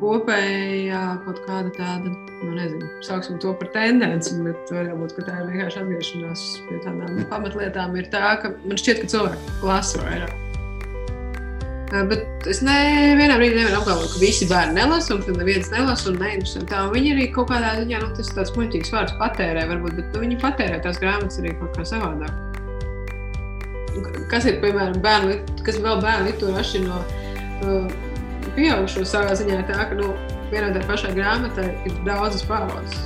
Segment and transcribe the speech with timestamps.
[0.00, 2.12] kopējā kaut kāda tāda,
[2.42, 7.94] nu, nezinu, sauksim to par tendenci, bet varbūt tā ir vienkārši atgriešanās pie tādām pamatlietām.
[7.96, 10.42] Ir tā, ka man šķiet, ka cilvēki lasa vairāk.
[11.86, 16.18] Bet es nevienā brīdī nevaru apgalvot, ka visi bērni nelasa, un ka neviens nelasa un
[16.18, 16.64] neinteresē.
[16.92, 20.40] Viņi arī kaut kādā ziņā, nu, tas tāds muļķīgs vārds patērē, varbūt, bet nu, viņi
[20.42, 22.42] patērē tās grāmatas arī kaut kā savādāk.
[24.28, 27.86] Kas ir, piemēram, bērnu, kas vēl bērnu literatūra atšķir no uh,
[28.56, 30.14] pieaugušo savā ziņā, tā ka nu,
[30.50, 32.96] vienā tā pašā grāmatā ir daudzas paudzes.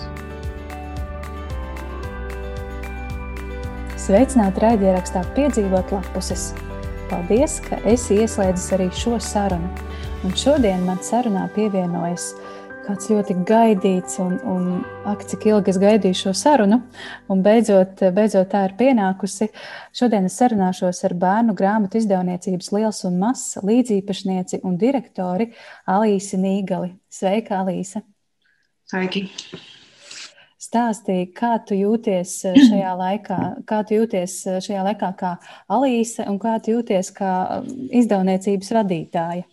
[4.01, 6.51] Sveicināti raidierakstā piedzīvot lapuses.
[7.11, 9.69] Paldies, ka esi ieslēdzis arī šo sarunu.
[10.25, 12.31] Un šodien man sarunā pievienojas
[12.85, 14.69] kāds ļoti gaidīts, un, un
[15.09, 16.81] ak, cik ilgi es gaidīju šo sarunu,
[17.31, 19.51] un beidzot, beidzot tā ir pienākusi.
[19.97, 25.51] Šodien es sarunāšos ar bērnu grāmatu izdevniecības Liels un Mazs līdzīpašnieci un direktori
[25.91, 26.95] Alīsi Nīgali.
[27.11, 28.05] Sveika, Alīsa!
[28.91, 29.29] Sveiki!
[30.61, 35.35] stāstīja, kā tu jūties eh, šajā laikā, kā tu jūties eh, šajā laikā kā
[35.73, 39.47] Alīse un kā tu jūties kā mm, izdevniecības vadītāja.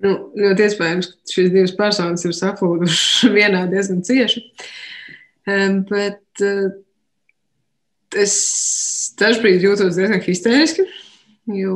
[0.00, 4.44] Nu, ļoti iespējams, ka šīs divas personas ir saplūdušas vienā diezgan cieši.
[5.90, 6.70] Bet eh,
[8.20, 8.36] es
[9.20, 10.86] dažkārt jūtos diezgan histēriski,
[11.56, 11.74] jo,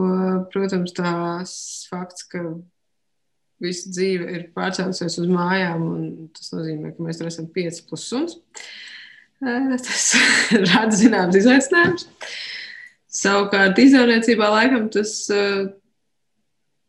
[0.54, 1.52] protams, tās
[1.90, 2.46] fakts, ka
[3.64, 8.08] visa dzīve ir pārcēlusies uz mājām, un tas nozīmē, ka mēs tur esam pieci plus
[8.08, 8.38] suns.
[9.44, 10.10] Tas
[10.70, 12.08] rada zināms izaicinājums.
[13.14, 15.18] Savukārt, izdevniecībā laikam tas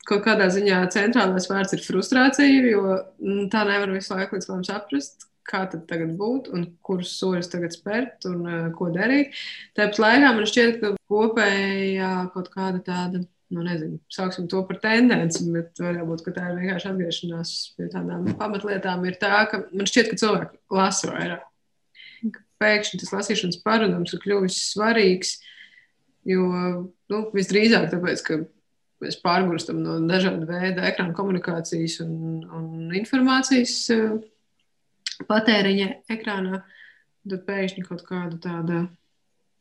[0.05, 4.65] kaut kādā ziņā centrālais vārds ir frustrācija, jo mm, tā nevar visu laiku līdz galam
[4.67, 9.35] saprast, kā tad tagad būt un kurus soļus tagad spērt un ko darīt.
[9.77, 13.21] Tāpat laikā man šķiet, ka kopējā kaut kāda tāda
[13.53, 19.05] nu, nezinu, sauksim to par tendenci, bet varbūt tā ir vienkārši atgriešanās pie tādām pamatlietām.
[19.05, 21.45] Ir tā, ka man šķiet, ka cilvēki lasa vairāk.
[22.61, 25.35] Pēkšņi tas lasīšanas paradums ir kļuvis svarīgs,
[26.25, 26.45] jo
[27.11, 28.39] nu, visdrīzāk tāpēc, ka
[29.03, 34.05] mēs pārgurstam no dažādu veidu ekrāna komunikācijas un, un informācijas eh,
[35.29, 36.61] patēriņa ekrānā,
[37.25, 38.83] tad pēkšņi kaut kāda tāda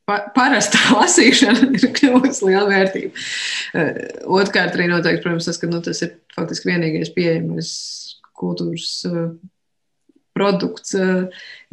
[0.09, 3.27] pa, parasta lasīšana ir kļuvusi liela vērtība.
[3.81, 7.75] Eh, Otrkārt, arī noteikti, protams, tas, ka nu, tas ir faktiski vienīgais pieejamais
[8.35, 9.29] kultūras uh,
[10.35, 10.95] produkts,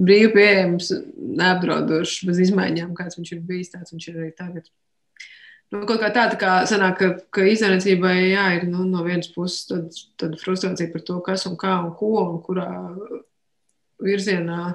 [0.01, 0.91] brīvi pieejams,
[1.41, 4.69] neapdraudošs, bez izmaiņām, kāds viņš ir bijis, tāds viņš ir arī tagad.
[5.71, 9.69] Nu, kaut kā tāda, kā sanāk, ka, ka izdevniecībai jā, ir nu, no vienas puses
[9.69, 12.67] tad, tad frustrācija par to, kas un kā un ko un kurā
[14.03, 14.73] virzienā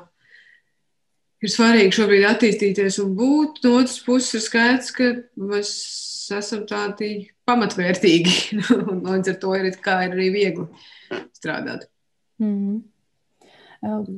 [1.45, 3.61] ir svarīgi šobrīd attīstīties un būt.
[3.67, 5.73] No otras puses, ir skaidrs, ka mēs
[6.33, 7.13] esam tādi
[7.49, 8.37] pamatvērtīgi.
[8.81, 10.67] un līdz ar to ir, ir arī viegli
[11.37, 11.91] strādāt.
[12.41, 12.83] Mm -hmm.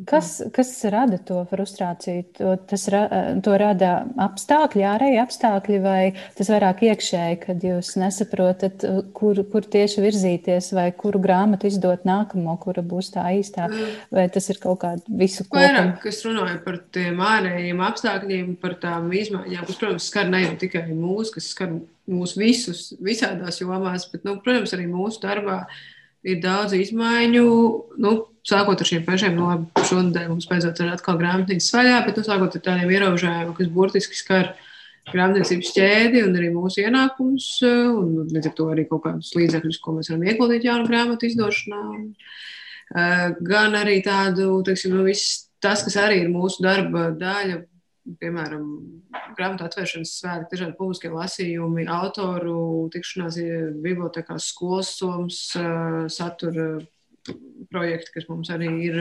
[0.09, 2.25] Kas, kas rada to frustrāciju?
[2.39, 2.85] To, tas,
[3.45, 3.91] to rada
[4.29, 6.03] apstākļi, ārēji apstākļi, vai
[6.39, 8.87] tas vairāk iekšēji, kad jūs nesaprotat,
[9.17, 13.69] kur, kur tieši virzīties, vai kuru grāmatu izdot nākamo, kura būs tā īstā,
[14.15, 15.67] vai tas ir kaut kāda visu kopā?
[15.67, 20.57] Vairāk, kas runāja par tiem ārējiem apstākļiem, par tām izmaiņām, kas, protams, skar ne jau
[20.63, 21.75] tikai mūs, kas skar
[22.09, 25.65] mūs visus visādās jomās, bet, nu, protams, arī mūsu darbā
[26.27, 27.45] ir daudz izmaiņu.
[28.03, 28.15] Nu,
[28.49, 32.25] sākot ar šiem pašiem, nu, labi, šodien mums beidzot ir atkal grāmatnīcas vaļā, bet nu,
[32.27, 34.53] sākot ar tādiem ierobežojumiem, kas burtiski skar
[35.09, 39.97] grāmatniecības ķēdi un arī mūsu ienākumus, un līdz ar to arī kaut kādus līdzekļus, ko
[39.97, 41.83] mēs varam ieguldīt jaunu grāmatu izdošanā.
[43.49, 47.63] Gan arī tādu, teiksim, nu, viss tas, kas arī ir mūsu darba daļa,
[48.21, 48.65] piemēram,
[49.37, 53.39] grāmatu atvēršanas svētki, dažādi publiskie lasījumi, autoru tikšanās
[53.85, 55.41] bibliotekās, skolas somas,
[56.15, 56.69] satura
[57.73, 59.01] projekti, kas mums arī ir.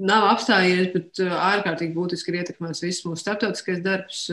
[0.00, 4.28] Nav apstājies, bet ārkārtīgi būtiski ir ietekmēts viss mūsu starptautiskais darbs.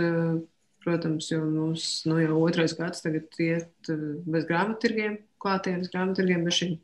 [0.85, 6.77] Protams, jo mums nu, jau otrais gads tagad iet bez grāmattirgiem, klātienes grāmattirgiem, bez šīm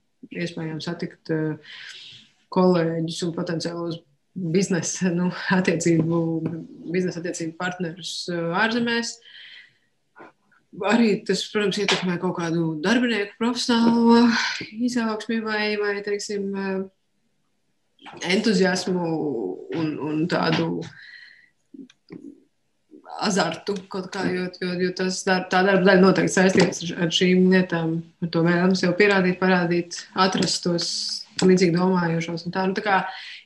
[0.43, 1.31] iespējām satikt
[2.51, 4.01] kolēģus un potenciālos
[4.33, 6.19] biznesa, nu, attiecību,
[6.93, 9.17] biznesa attiecību partnerus ārzemēs.
[10.89, 14.23] Arī tas, protams, ietekmē kaut kādu darbinieku profesionālo
[14.87, 16.47] izaugsmi vai, vai teiksim,
[18.25, 19.09] entuziasmu
[19.77, 20.79] un, un tādu
[23.23, 27.51] azartu kaut kā, jo, jo, jo tas dar, tā darba daļa noteikti saistīts ar, šīm
[27.53, 30.87] lietām, ar to vēlams jau pierādīt, parādīt, atrast tos
[31.43, 32.47] līdzīgi domājošos.
[32.53, 32.97] Tā, nu, tā kā,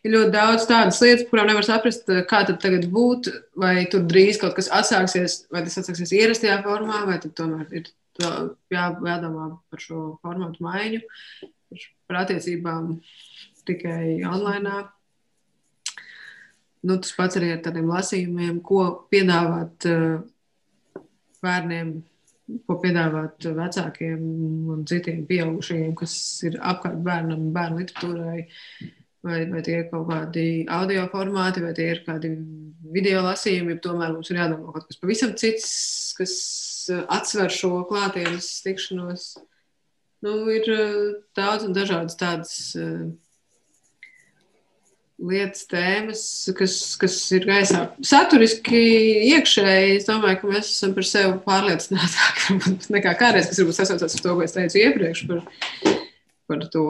[0.07, 4.07] ir ļoti daudz tādas lietas, kurām nevar saprast, eh, kā tad tagad būt, vai tur
[4.07, 9.49] drīz kaut kas atsāksies, vai tas atsāksies ierastajā formā, vai tad tomēr ir jā, jādomā
[9.69, 11.01] par šo formātu maiņu,
[12.07, 12.93] par, attiecībām
[13.67, 14.85] tikai online.
[16.87, 20.21] Nu, tas pats arī ar tādiem lasījumiem, ko piedāvāt uh,
[21.43, 21.89] bērniem,
[22.63, 24.21] ko piedāvāt vecākiem
[24.71, 26.13] un citiem pieaugušajiem, kas
[26.47, 28.45] ir apkārt bērnam, bērnu literatūrai.
[29.25, 32.29] Vai, vai tie ir kaut kādi audio formāti, vai tie ir kādi
[32.93, 35.69] video lasījumi, tomēr mums ir jādomā kaut kas pavisam cits,
[36.17, 36.35] kas
[37.11, 39.29] atsver šo klātienes tikšanos.
[40.25, 40.69] Nu, ir
[41.37, 42.53] daudz un dažādas tādas
[45.17, 46.23] lietas, tēmas,
[46.57, 47.87] kas, kas ir gaisā.
[48.05, 48.81] Saturiski
[49.31, 54.23] iekšēji, es domāju, ka mēs esam par sevi pārliecinātāki nekā kādreiz, kas varbūt sasaucas ar
[54.25, 55.41] to, ko es teicu iepriekš par,
[56.49, 56.85] par to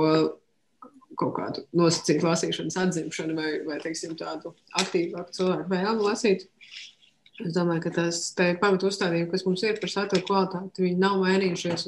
[1.18, 6.46] kaut kādu nosacītu lasīšanas atzimšanu vai, vai teiksim, tādu aktīvāku cilvēku vēlmu lasīt.
[7.44, 8.22] Es domāju, ka tas
[8.62, 11.88] pamatu uzstādījumi, kas mums ir par satura kvalitāti, viņi nav mainījušies.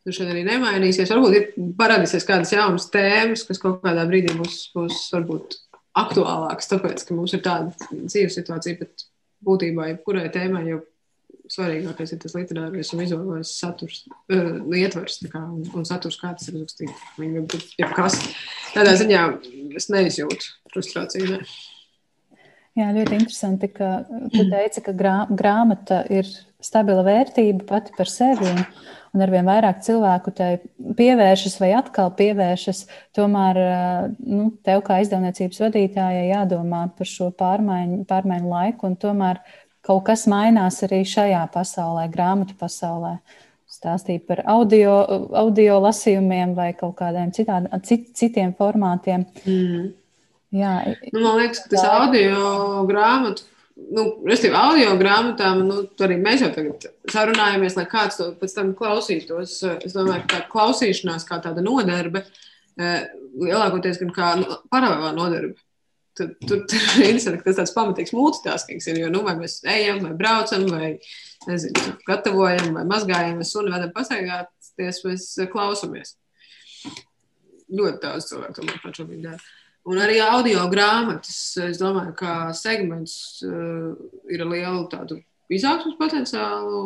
[0.00, 1.10] Tur šodien arī nemainīsies.
[1.12, 5.58] Varbūt ir parādīsies kādas jaunas tēmas, kas kaut kādā brīdī būs, būs varbūt
[6.00, 9.04] aktuālākas, tāpēc, ka mums ir tāda dzīves situācija, bet
[9.44, 10.80] būtībā jebkurai tēmai jau
[11.50, 16.50] svarīgākais ir tas literārais un vizuālais saturs, uh, ietvers kā, un, un saturs, kā tas
[16.50, 17.08] ir uzrakstīts.
[17.18, 18.20] Viņam ir jebkas.
[18.76, 19.26] Tādā ziņā
[19.80, 21.34] es neizjūtu frustrāciju.
[21.34, 21.42] Ne.
[22.78, 26.28] Jā, ļoti interesanti, ka tu teici, ka grā, grāmata ir
[26.62, 28.46] stabila vērtība pati par sevi.
[28.46, 28.62] Un,
[29.10, 32.84] un arvien vairāk cilvēku tai pievēršas vai atkal pievēršas.
[33.18, 33.58] Tomēr
[34.22, 39.42] nu, tev, kā izdevniecības vadītājai, jādomā par šo pārmaiņu, pārmaiņu laiku, tomēr
[39.90, 43.18] kaut kas mainās arī šajā pasaulē, grāmatu pasaulē.
[43.70, 44.96] Stāstīt par audio,
[45.38, 49.28] audio lasījumiem vai kaut kādiem citād, cit, citiem formātiem.
[49.44, 49.92] Mm.
[50.50, 50.72] Jā,
[51.14, 53.46] nu, man liekas, ka tas audio grāmatu
[53.94, 58.74] nu, restīvi, audio grāmatām, nu, arī mēs jau tagad sarunājamies, lai kāds to pēc tam
[58.78, 59.56] klausītos.
[59.78, 62.24] Es domāju, ka tā klausīšanās kā tāda nodarbe,
[62.78, 63.08] eh,
[63.40, 65.56] lielākoties gan kā nu, paralēlā nodarbe.
[66.20, 69.60] Tur, tur, tur ir interesanti, ka tas tāds pamatīgs multitaskings ir, jo, nu, vai mēs
[69.64, 70.90] ejam, vai braucam, vai,
[71.48, 76.18] nezinu, gatavojam, vai mazgājam, vai suni vedam pastaigāties, mēs klausamies.
[77.70, 79.40] Ļoti daudz cilvēku tomēr pat šobrīd dara.
[79.88, 83.14] Un arī audio grāmatas, es domāju, ka segments
[83.46, 83.94] uh,
[84.28, 86.80] ir lielu tādu izaugsmas potenciālu,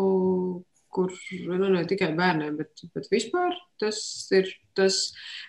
[0.94, 1.10] kur
[1.48, 3.98] nu, ne tikai bērniem, bet, bet vispār tas
[4.36, 4.52] ir.
[4.75, 4.99] Tas,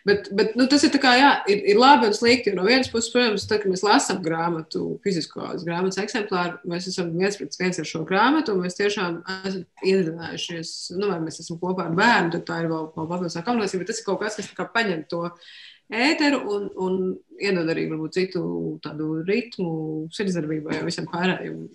[0.06, 2.54] bet, bet, nu, tas ir, kā, jā, ir, ir labi un slikti.
[2.54, 7.40] No vienas puses, protams, tad, kad mēs lasām grāmatu, fiziskos grāmatas eksemplāru, mēs esam viens
[7.40, 11.90] pret viens ar šo grāmatu, un mēs tiešām esam iedzinājušies, nu, vai mēs esam kopā
[11.90, 14.76] ar bērnu, tad tā ir vēl, vēl papildus komunikācija, bet tas ir kaut kas, kas
[14.76, 15.24] paņem to
[15.94, 17.00] ēteru un, un
[17.42, 18.44] iedod arī varbūt, citu
[18.84, 19.72] tādu ritmu,
[20.16, 21.66] sirdsdarbībai un visam pārējiem.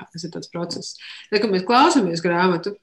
[0.00, 0.96] Tas ir tāds process.
[1.30, 2.74] Tad, kad mēs klausāmies grāmatu,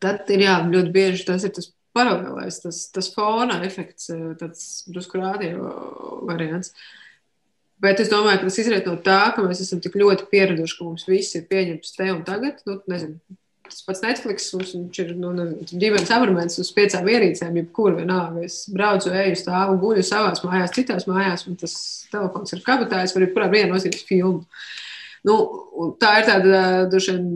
[0.00, 4.10] tad ir jā, ļoti bieži tas ir tas paralēlais, tas, tas fona efekts,
[4.40, 5.70] tāds drusku rādio
[6.28, 6.74] variants.
[7.84, 10.86] Bet es domāju, ka tas izriet no tā, ka mēs esam tik ļoti pieraduši, ka
[10.86, 12.62] mums viss ir pieņemts te un tagad.
[12.68, 13.18] Nu, nezinu,
[13.66, 15.32] tas pats Netflix, viņš ir nu,
[15.72, 18.44] ģimenes abonents uz piecām ierīcēm, jebkur vienalga.
[18.46, 21.76] Es braucu, eju, stāvu, guļu savās mājās, citās mājās, un tas
[22.12, 24.44] telefons ir kabatājs, var jebkurā brīdī nozīmēt filmu.
[25.24, 25.38] Nu,
[26.00, 27.28] tā ir tāda droši vien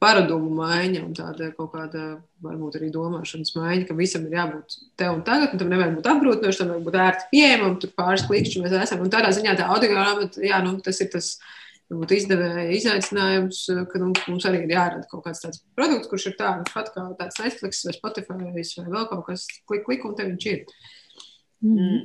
[0.00, 2.04] paradumu maiņa un tāda kaut kāda,
[2.44, 6.08] varbūt arī domāšanas maiņa, ka visam ir jābūt te un tagad, un tam nevajag būt
[6.14, 9.02] apgrūtinošam, tam vajag būt ērti pieejamam, tur pāris klikšķi mēs esam.
[9.04, 11.34] Un tādā ziņā tā audio grāmata, jā, nu, tas ir tas
[11.90, 16.38] varbūt izdevēja izaicinājums, ka nu, mums arī ir jārada kaut kāds tāds produkts, kurš ir
[16.38, 20.28] tāds pat kā tāds Netflix vai Spotify vai vēl kaut kas, klik, klik, un te
[20.30, 20.64] viņš ir.
[21.66, 22.00] Mm.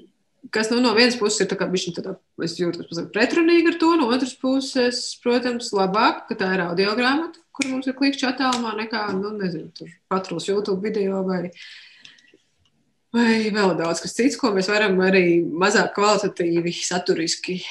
[0.53, 4.35] Kas nu, no vienas puses ir tā kā viņš mazliet pretrunīgi ar to, no otras
[4.41, 9.31] puses, protams, labāk, ka tā ir audio grāmata, kur mums ir klikšķi attālumā nekā, nu,
[9.39, 11.41] nezinu, tur patrūs YouTube video vai,
[13.15, 17.61] vai vēl daudz kas cits, ko mēs varam arī mazāk kvalitatīvi, saturiski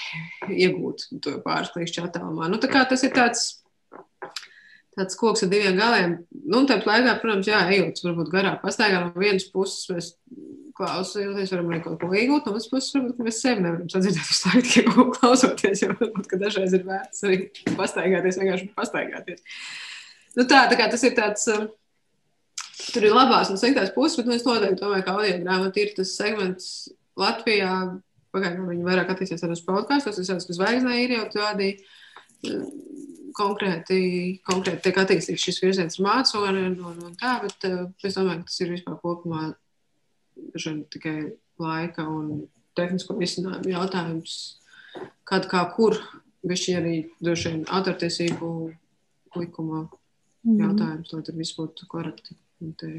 [0.49, 2.49] iegūt to pāris klišķu attālumā.
[2.53, 3.47] Nu, tas ir tāds,
[4.97, 6.19] tāds koks ar diviem galiem.
[6.33, 10.15] Nu, tāpat laikā, protams, jā, ejot varbūt garāk pastaigā no vienas puses, mēs
[10.79, 14.41] klausoties, varam arī kaut ko iegūt, no otras puses, varbūt mēs sevi nevaram sadzirdēt uz
[14.49, 17.39] laiku, tikai kaut ko klausoties, jo varbūt, dažreiz ir vērts arī
[17.79, 19.45] pastaigāties, vienkārši pastaigāties.
[20.35, 21.47] Nu, tā, tā kā tas ir tāds.
[21.53, 21.69] Uh,
[22.93, 25.95] tur ir labās un sliktās puses, bet nu, es noteikti domāju, ka audio grāmata ir
[25.97, 26.69] tas segments
[27.21, 27.75] Latvijā.
[28.35, 30.19] Pagaidām viņi vairāk attīstās arī uz podkāstos.
[30.19, 32.65] Es saprotu, ka zvaigznē ir jau tādi eh,
[33.39, 34.01] konkrēti,
[34.47, 38.43] konkrēti tiek attīstīts šis virziens ar māconi un, un, un tā, bet uh, es domāju,
[38.43, 39.53] ka tas ir vispār kopumā
[40.91, 41.17] tikai
[41.61, 42.45] laika un
[42.79, 44.37] tehnisko risinājumu jautājums.
[45.27, 45.97] Kad kā kur,
[46.47, 48.51] viņš arī droši vien autortiesību
[49.39, 50.61] likumā mm.
[50.61, 52.93] jautājums, lai tur viss būtu korekti un te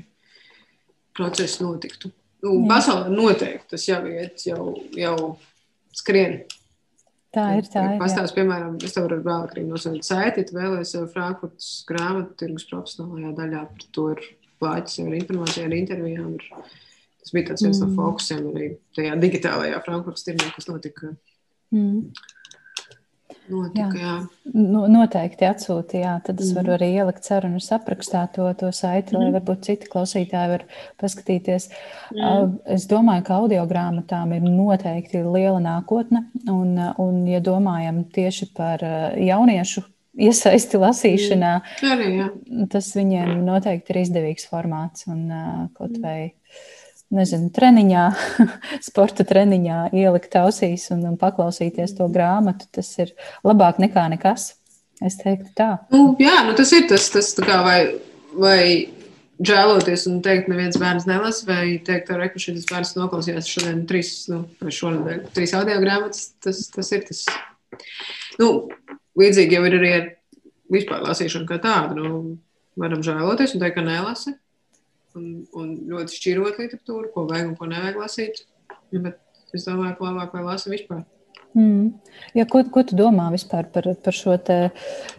[1.15, 2.11] process notiktu.
[2.43, 5.17] Nu, pasaulē noteikti tas jau iet, jau, jau
[5.95, 6.41] skrien.
[7.35, 7.67] Tā ir.
[7.71, 12.35] Tā ir Pastāv, piemēram, es tev varu vēlāk arī nosaukt saiti, tu vēlēsies Frankfurtas grāmatu
[12.39, 13.63] tirgus profesionālajā daļā.
[13.71, 14.21] Par to ir
[14.61, 16.29] plāķis ar informāciju, ar intervijām.
[16.37, 16.75] Ir,
[17.25, 17.89] tas bija tāds viens mm.
[17.89, 21.15] no fokusiem arī tajā digitālajā Frankfurtas tirgā, kas notika.
[21.74, 22.12] Mm.
[23.50, 24.12] Notika, jā.
[24.13, 24.51] Jā.
[24.53, 26.15] Nu, noteikti atsūtīja.
[26.25, 26.75] Tad es varu mhm.
[26.77, 29.22] arī ielikt sarunu aprakstā to, to saiti, mm.
[29.22, 30.63] lai varbūt citi klausītāji var
[31.01, 31.67] paskatīties.
[32.13, 32.55] Mm.
[32.77, 36.27] Es domāju, ka audio grāmatām ir noteikti liela nākotne.
[36.50, 38.86] Un, un ja domājam tieši par
[39.17, 39.86] jauniešu
[40.25, 41.91] iesaisti lasīšanā, mm.
[41.91, 42.32] Arī, jā.
[42.72, 45.27] tas viņiem noteikti ir izdevīgs formāts un
[45.77, 46.17] kaut vai.
[46.29, 46.75] Mm
[47.13, 48.03] nezinu, treniņā,
[48.88, 53.13] sporta treniņā ielikt ausīs un, un paklausīties to grāmatu, tas ir
[53.45, 54.53] labāk nekā nekas.
[55.03, 55.69] Es teiktu tā.
[55.91, 57.79] Nu, jā, nu tas ir tas, tas kā vai,
[58.39, 58.59] vai
[59.43, 64.45] žēloties un teikt, neviens bērns nelasa, vai teikt, ka šis bērns noklausījās šodien trīs, nu,
[64.63, 67.25] vai šonadēļ trīs audio grāmatas, tas, tas ir tas.
[68.39, 68.69] Nu,
[69.19, 70.07] līdzīgi jau ir arī ar
[70.71, 72.00] vispār lasīšanu kā tādu.
[72.00, 72.24] Nu,
[72.79, 74.38] varam žēloties un teikt, ka nelasa
[75.19, 78.45] un, un ļoti šķirot literatūru, ko vajag un ko nevajag lasīt.
[78.93, 79.19] Bet
[79.55, 81.03] es domāju, ka labāk lai lasa vispār.
[81.55, 81.93] Mm.
[82.36, 84.57] Ja, ko, ko tu domā vispār par, par šo te?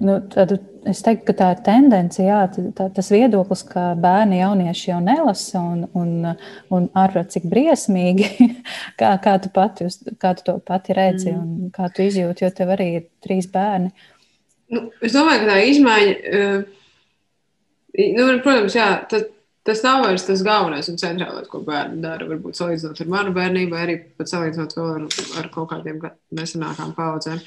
[0.04, 2.42] Nu, tādu, es teiktu, ka tā ir tendence, jā,
[2.76, 6.34] tā, tas viedoklis, ka bērni, jaunieši jau nelasa un, un,
[6.76, 8.50] un ārprāt, cik briesmīgi,
[9.00, 9.88] kā, kā, tu pati,
[10.20, 11.40] kā tu to pati redzi mm.
[11.40, 13.94] un kā tu izjūti, jo tev arī ir trīs bērni.
[14.76, 16.84] Nu, es domāju, ka tā izmaiņa, uh,
[18.18, 19.32] nu, protams, jā, tad
[19.66, 22.26] Tas nav vairs tas galvenais un centrālais, ko bērni dara.
[22.30, 25.06] Varbūt salīdzinot ar manu bērnību, vai arī pat salīdzinot ar,
[25.40, 25.98] ar kaut kādiem
[26.38, 27.40] nesenākām paudzēm.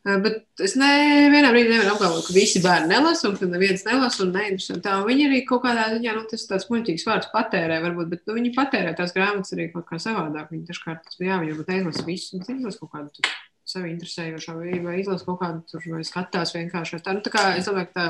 [0.00, 4.22] Eh, bet es nevienā brīdī nevaru apgalvot, ka visi bērni nelasa, un ka neviens nelasa
[4.24, 4.78] un neinteresē.
[5.06, 8.54] Viņi arī kaut kādā ziņā, nu, tas tāds muļķīgs vārds patērē, varbūt, bet nu, viņi
[8.56, 10.48] patērē tās grāmatas arī kaut kā savādāk.
[10.54, 13.28] Viņi dažkārt, jā, viņi varbūt neizlasa visu, un izlasa kaut kādu
[13.68, 17.02] sevi interesējošo, vai, vai izlasa kaut kādu tur, vai skatās vienkārši.
[17.04, 18.08] Tā, nu, tā kā es domāju, ka tā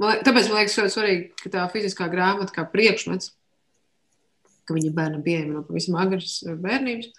[0.00, 3.34] Man, tāpēc man liekas ļoti svarīgi, ka tā fiziskā grāmata kā priekšmets,
[4.64, 7.10] ka viņa bērnam pieejama no pavisam agras eh, bērnības,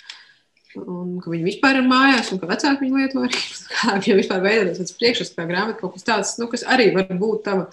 [0.82, 3.42] un ka viņi vispār ir mājās, un ka vecāki viņu lieto arī.
[4.06, 7.44] Viņam vispār veidojas tas priekšstats, kā grāmata, kaut kas tāds, nu, kas arī var būt
[7.50, 7.68] tava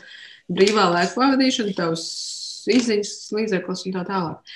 [0.51, 2.05] brīvā laika pavadīšana, tavs
[2.69, 4.55] izziņas līdzeklis un tā tālāk.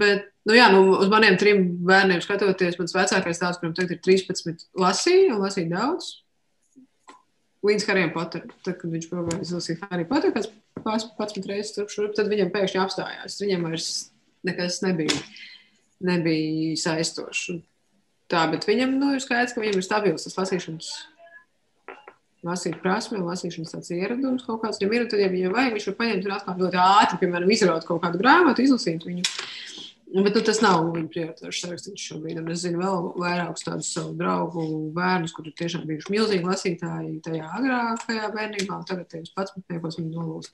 [0.00, 4.04] Bet, nu jā, nu, uz maniem trim bērniem skatoties, mans vecākais tāds, kuram tagad ir
[4.06, 6.14] 13, lasīja un lasīja daudz
[7.66, 8.52] līdz Harijam Poteram.
[8.64, 10.50] Tad, kad viņš pabeigts izlasīt Hariju Poteru, pēc
[10.82, 13.38] 11 reizes tur šurp, tad viņam pēkšņi apstājās.
[13.42, 13.90] Viņam vairs
[14.46, 15.20] nekas nebija,
[16.02, 17.62] nebija saistošs.
[18.32, 20.92] Tā, bet viņam nu, ir skaidrs, ka viņam ir stabils tas lasīšanas.
[22.42, 24.80] Lasīt prasme, lasīšanas tāds ieradums kaut kāds.
[24.82, 27.86] Ja ir, tad, ja viņam vajag, viņš var paņemt un atkal ļoti ātri, piemēram, izraut
[27.86, 29.22] kaut kādu grāmatu, izlasīt viņu.
[30.12, 32.42] Bet nu, tas nav viņa prioritāšu saraksts šobrīd.
[32.52, 38.28] Es zinu vēl vairākus tādus savu draugu bērnus, kuri tiešām bijuši milzīgi lasītāji tajā agrākajā
[38.34, 40.52] bērnībā, un tagad tajos pats metniekos viņi nolūst.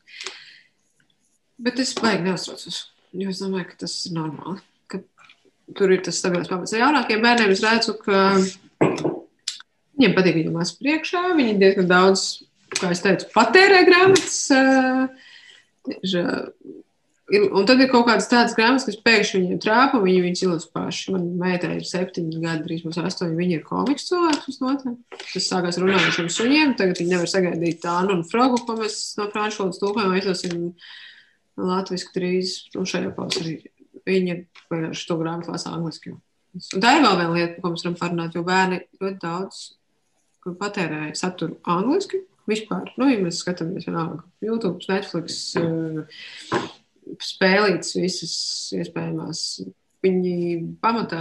[1.67, 2.81] Bet es baigi neuztraucos,
[3.19, 4.63] jo es domāju, ka tas ir normāli.
[4.87, 5.03] Ka
[5.81, 6.79] tur ir tas stabils pamats.
[6.79, 8.29] Jaunākiem bērniem es redzu, ka
[9.99, 11.25] viņiem patīk viņu lasa priekšā.
[11.35, 12.29] Viņi diezgan daudz,
[12.79, 14.45] kā es teicu, patērē grāmatas.
[14.55, 15.27] Uh,
[17.29, 21.13] Un tad ir kaut kādas tādas grāmatas, kas pēkšņi viņiem trāpa, viņi viņus ilgi paši.
[21.13, 23.37] Man meitai ir septiņi gadi, drīz būs astoņi.
[23.37, 24.61] Viņa ir komiks cilvēks.
[25.35, 26.73] Tas sākās runāt ar šiem suņiem.
[26.79, 30.63] Tagad viņi nevar sagaidīt tādu un frogu, ko mēs no franču valodas tūkojam, izlasim
[31.61, 32.55] latviski drīz.
[32.81, 33.59] Un šajā pavasarī
[34.09, 34.39] viņa
[34.73, 36.15] vienkārši to grāmatu lasa angliski.
[36.57, 39.61] Un tā ir vēl viena lieta, ko mēs varam parunāt, jo bērni ļoti daudz
[40.49, 42.25] patērē saturu angliski.
[42.49, 46.23] Vispār, nu, ja mēs skatāmies vienalga, YouTube, Netflix, uh,
[47.25, 48.35] spēlītas visas
[48.79, 49.43] iespējamās.
[50.05, 50.35] Viņi
[50.83, 51.21] pamatā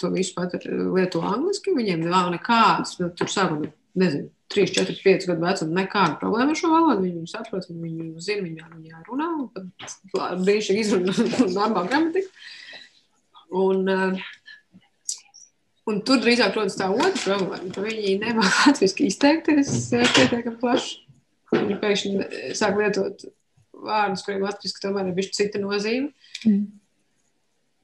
[0.00, 1.74] to visu pat lieto angliski.
[1.76, 3.68] Viņiem nav nekādas, nu, tur sākumā,
[4.00, 7.04] nezinu, 3, 4, 5 gadu vecuma, nekāda problēma ar šo valodu.
[7.04, 9.28] Viņi saprot, viņi zina, viņi ar viņu runā.
[10.40, 11.16] Brīnišķīgi izrunā
[11.58, 12.32] normālu gramatiku.
[13.58, 13.84] Un,
[15.88, 20.96] un tur drīzāk rodas tā otra problēma, ka viņi nemāķi latviešu izteikties pietiekami plaši.
[21.52, 23.28] Viņi pēkšņi sāk lietot
[23.84, 26.12] vārdus, kuriem latviešu tomēr ir bijusi cita nozīme.
[26.44, 26.66] Mm.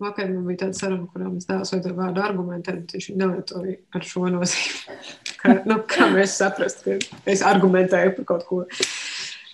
[0.03, 3.77] Vakar man bija tāda saruna, kurā mēs tēvs vai to vārdu argumentēt, bet viņš nelietoja
[3.95, 4.97] ar šo nozīmi.
[5.41, 6.99] kā, nu, kā mēs saprast, ka
[7.31, 8.63] es argumentēju par kaut ko.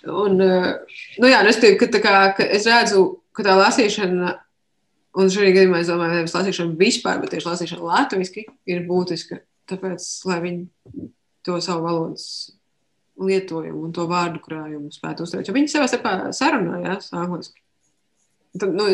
[0.09, 3.03] Un, nu jā, es, tie, ka, kā, ka es redzu,
[3.37, 4.33] ka tā lasīšana,
[5.21, 9.43] un šajā gadījumā es domāju, nevis lasīšana vispār, bet tieši lasīšana latviski ir būtiska.
[9.69, 11.05] Tāpēc, lai viņi
[11.45, 12.25] to savu valodas
[13.27, 15.49] lietojumu un to vārdu krājumu spētu uzturēt.
[15.49, 17.61] Jo viņi savā starpā sarunājās angliski.
[18.59, 18.85] Tad, nu,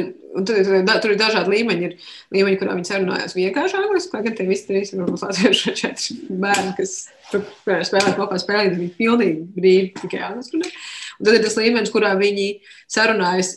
[0.46, 1.88] tad, tad, tur ir dažādi līmeņi.
[1.88, 6.18] Ir līmeņi, kurā viņi sarunājās vienkārši angliski, lai gan tie visi trīs ir latviešu četri
[6.30, 6.98] bērni, kas
[7.32, 10.70] tur spēlē kopā spēlēt, viņi pilnīgi brīvi tikai angliski runā.
[11.18, 12.52] Un tad ir tas līmenis, kurā viņi
[12.94, 13.56] sarunājas,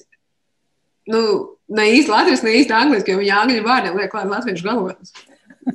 [1.12, 1.20] nu,
[1.76, 5.12] ne īsti latviešu, ne īsti angliski, jo viņi angļu vārdiem liek klāt latviešu galotnes.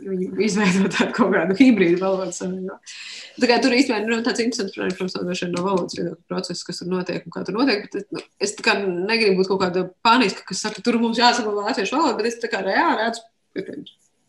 [0.02, 2.42] Viņi izveido tādu kaut kādu hibrīdu valodas.
[2.42, 7.26] Tā kā tur īstenībā nu, tāds interesants, protams, no valodas viedokļa process, kas tur notiek
[7.26, 7.86] un kā tur notiek.
[7.94, 12.18] Bet, nu, es negribu būt kaut kāda paniska, kas saka, tur mums jāsaglabā latviešu valoda,
[12.20, 13.26] bet es tā kā reāli redzu,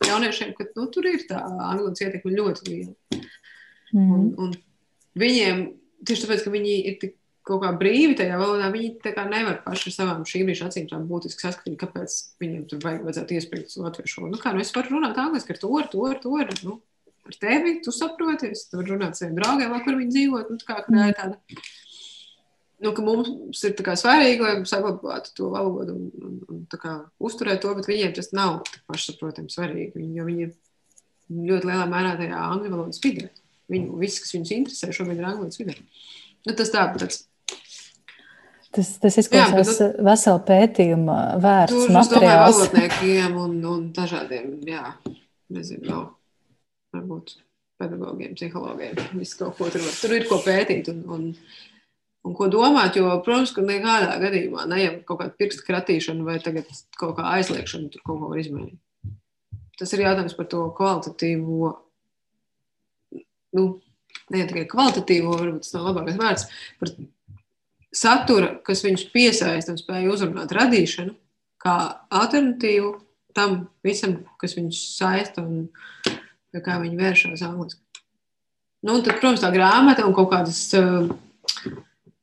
[0.06, 3.22] jauniešiem, ka nu, tur ir tā angļu ietekme ļoti liela.
[3.94, 4.10] Mm.
[4.12, 4.56] Un, un
[5.18, 5.62] viņiem,
[6.06, 7.16] tieši tāpēc, ka viņi ir tik
[7.46, 11.46] kaut kā brīvi tajā valodā, viņi nevar paši ar savām šī brīža acīm tā būtiski
[11.46, 14.34] saskatīt, kāpēc viņiem tur vajag, vajadzētu iespringt uz latviešu valodu.
[14.34, 16.76] Nu, kā, nu, es varu runāt angliski ar to, ar to, ar to, ar, nu,
[17.30, 20.64] ar tevi, tu saproti, es varu runāt ar saviem draugiem, lai kur viņi dzīvot, nu,
[20.66, 21.60] kā, kā ir tāda.
[22.82, 27.88] Nu, mums ir svarīgi, lai saglabātu to valodu un, un, un kā, uzturētu to, bet
[27.88, 28.58] viņiem tas nav
[28.90, 30.02] pašsaprotami svarīgi.
[30.18, 30.52] Jo viņi ir
[31.30, 33.30] ļoti lielā mērā tajā angļu valodas vidē.
[33.72, 35.78] Viņu, viss, kas viņus interesē, šobrīd ir angļu valodas vidē.
[36.46, 37.24] Nu, tas tā, tāds
[38.76, 42.58] Tas, tas izklausās jā, nu, vesela pētījuma vērts materiāls.
[42.60, 44.82] Tur valodniekiem un, un dažādiem, jā,
[45.56, 46.02] nezinu, vēl,
[46.96, 47.36] varbūt
[47.80, 49.96] pedagogiem, psihologiem, visu kaut ko tur var.
[50.00, 51.24] Tur ir ko pētīt un, un,
[52.26, 56.38] un ko domāt, jo, protams, ka nekādā gadījumā ne jau kaut kāda pirksta kratīšana vai
[56.44, 56.68] tagad
[57.00, 58.78] kaut kā aizliekšana tur kaut ko var izmainīt.
[59.76, 61.74] Tas ir jautājums par to kvalitatīvo,
[63.56, 63.66] nu,
[64.32, 66.48] ne tikai kvalitatīvo, varbūt tas nav labākais vārds,
[66.80, 66.96] par
[67.96, 71.14] satura, kas viņus piesaista un spēj uzrunāt radīšanu,
[71.62, 71.76] kā
[72.20, 72.92] alternatīvu
[73.36, 75.68] tam visam, kas viņus saista un
[76.56, 77.82] kā viņi vēršas angliski.
[78.86, 81.08] Nu, tad, protams, tā grāmata un kaut kādas uh,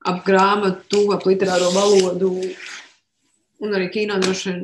[0.10, 2.32] ap grāmatu, ap literāro valodu
[3.64, 4.64] un arī kino droši vien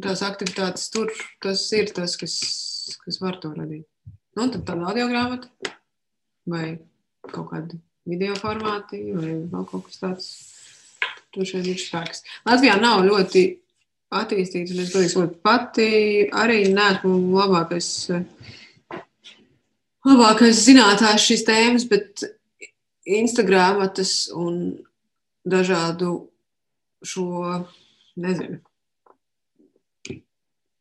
[0.00, 1.12] tās aktivitātes tur,
[1.44, 2.34] tas ir tas, kas,
[3.04, 3.86] kas var to radīt.
[4.38, 5.50] Nu, tad tāda audio grāmata
[6.50, 6.78] vai
[7.30, 10.30] kaut kāda video formāti vai vēl kaut kas tāds.
[11.30, 12.24] Tur šeit ir spēks.
[12.48, 13.44] Latvijā nav ļoti
[14.18, 15.90] attīstīts, un es domāju, ka pati
[16.34, 17.90] arī neesmu labākais,
[20.08, 22.24] labākais zinātājs šīs tēmas, bet
[23.06, 24.58] Instagramatas un
[25.46, 26.16] dažādu
[27.06, 27.62] šo,
[28.18, 28.58] nezinu,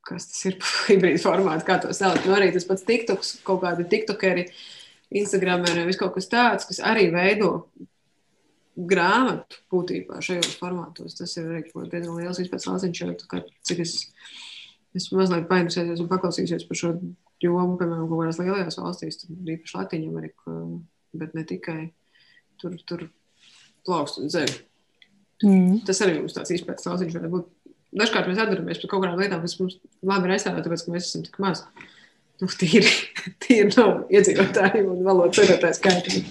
[0.10, 0.58] kas tas ir
[0.89, 2.25] hibrīda formāts, kā to sauc.
[2.25, 4.49] Nu, arī tas pats TikToks, kaut kādi TikTokeri.
[4.49, 4.79] Uh,
[5.10, 7.63] Instagram ir vis kaut kas tāds, kas arī veido
[8.89, 11.17] grāmatu būtībā šajos formātos.
[11.17, 12.76] Tas ir arī diezgan liels izpētes jo
[13.67, 13.95] cik es,
[14.95, 16.93] es mazliet painteresējos un paklausīsies par šo
[17.43, 20.58] jomu, piemēram, kaut kādās lielajās valstīs, tad īpaši Latvijā, Amerikā,
[21.19, 21.80] bet ne tikai
[22.62, 23.06] tur, tur
[23.88, 24.58] plaukst un zeļ.
[25.43, 25.80] Mm.
[25.88, 27.54] Tas arī mums tāds izpētes lauciņš varētu būt.
[28.00, 31.24] Dažkārt mēs atdaramies par kaut kādām lietām, kas mums labi restorē, tāpēc, ka mēs esam
[31.26, 31.65] tik mazi
[32.41, 32.93] nu, tīri,
[33.43, 36.23] tīri no iedzīvotājiem un valodas lietotāju skaita.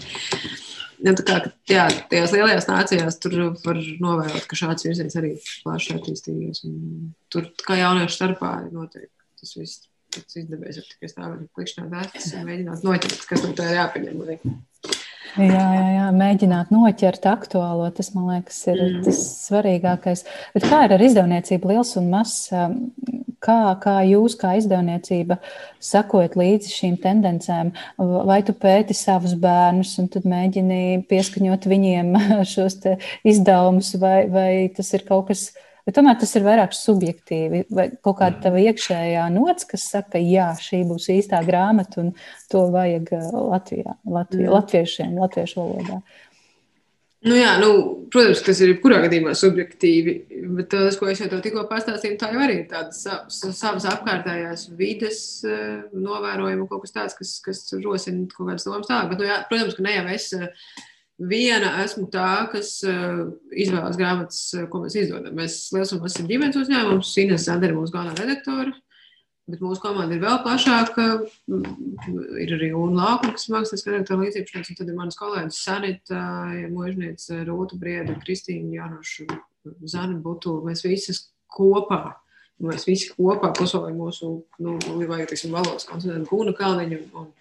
[0.98, 1.36] Ja, tā kā
[1.70, 6.64] jā, tajās lielajās nācijās tur var novērot, ka šāds virziens arī plaši attīstījies.
[7.30, 9.84] Tur kā jauniešu starpā noteikti tas viss.
[10.08, 14.22] Tas izdevies tikai stāvot klikšķināt vēstis un mēģināt noķert, kas no tā ir jāpieņem.
[15.36, 17.88] Jā, jā, jā, mēģināt noķert aktuālo.
[17.94, 19.02] Tas, man liekas, ir mm.
[19.06, 20.24] tas svarīgākais.
[20.54, 22.48] Bet kā ir ar izdevniecību liels un mazs?
[23.44, 25.36] Kā, kā jūs, kā izdevniecība,
[25.84, 27.70] sakojat līdzi šīm tendencēm?
[28.26, 32.12] Vai tu pēti savus bērnus un tad mēģini pieskaņot viņiem
[32.54, 32.80] šos
[33.22, 35.64] izdevumus, vai, vai tas ir kaut kas tāds?
[35.88, 37.62] Bet tomēr tas ir vairāk subjektīvi.
[37.72, 42.10] Vai kaut kāda tava iekšējā nots, kas saka, jā, šī būs īstā grāmata un
[42.52, 46.02] to vajag uh, Latvijā, Latvijā, latviešiem, latviešu valodā.
[47.24, 47.70] Nu jā, nu,
[48.12, 50.12] protams, tas ir jebkurā gadījumā subjektīvi,
[50.58, 53.00] bet tas, ko es jau tikko pastāstīju, tā jau arī ir tādas
[53.32, 59.08] savas apkārtējās vides uh, novērojumi, kaut kas tāds, kas, kas rosina kaut kādas domas tālāk.
[59.14, 60.68] Bet, nu, jā, protams, ka ne jau es uh,
[61.18, 65.34] viena esmu tā, kas uh, izvēlas grāmatas, ko mēs izdodam.
[65.38, 68.76] Mēs un esam ģimenes uzņēmums, Ines Zandera mūsu galvenā redaktore.
[69.48, 71.04] Bet mūsu komanda ir vēl plašāka.
[71.48, 76.24] Ir arī UNLA laukuma, kas ir mākslinieks redaktora līdziepašnieks, un tad ir manas kolēģis Sanita,
[76.74, 79.38] Možniece, Rūta Brieda, Kristīna Jānoša,
[79.88, 80.58] Zana Butu.
[80.68, 81.22] Mēs visas
[81.56, 82.02] kopā,
[82.60, 84.76] mēs visi kopā pusauļi mūsu, nu,
[85.08, 87.32] vai, teiksim, valodas konsultantu Guna Kalniņu un,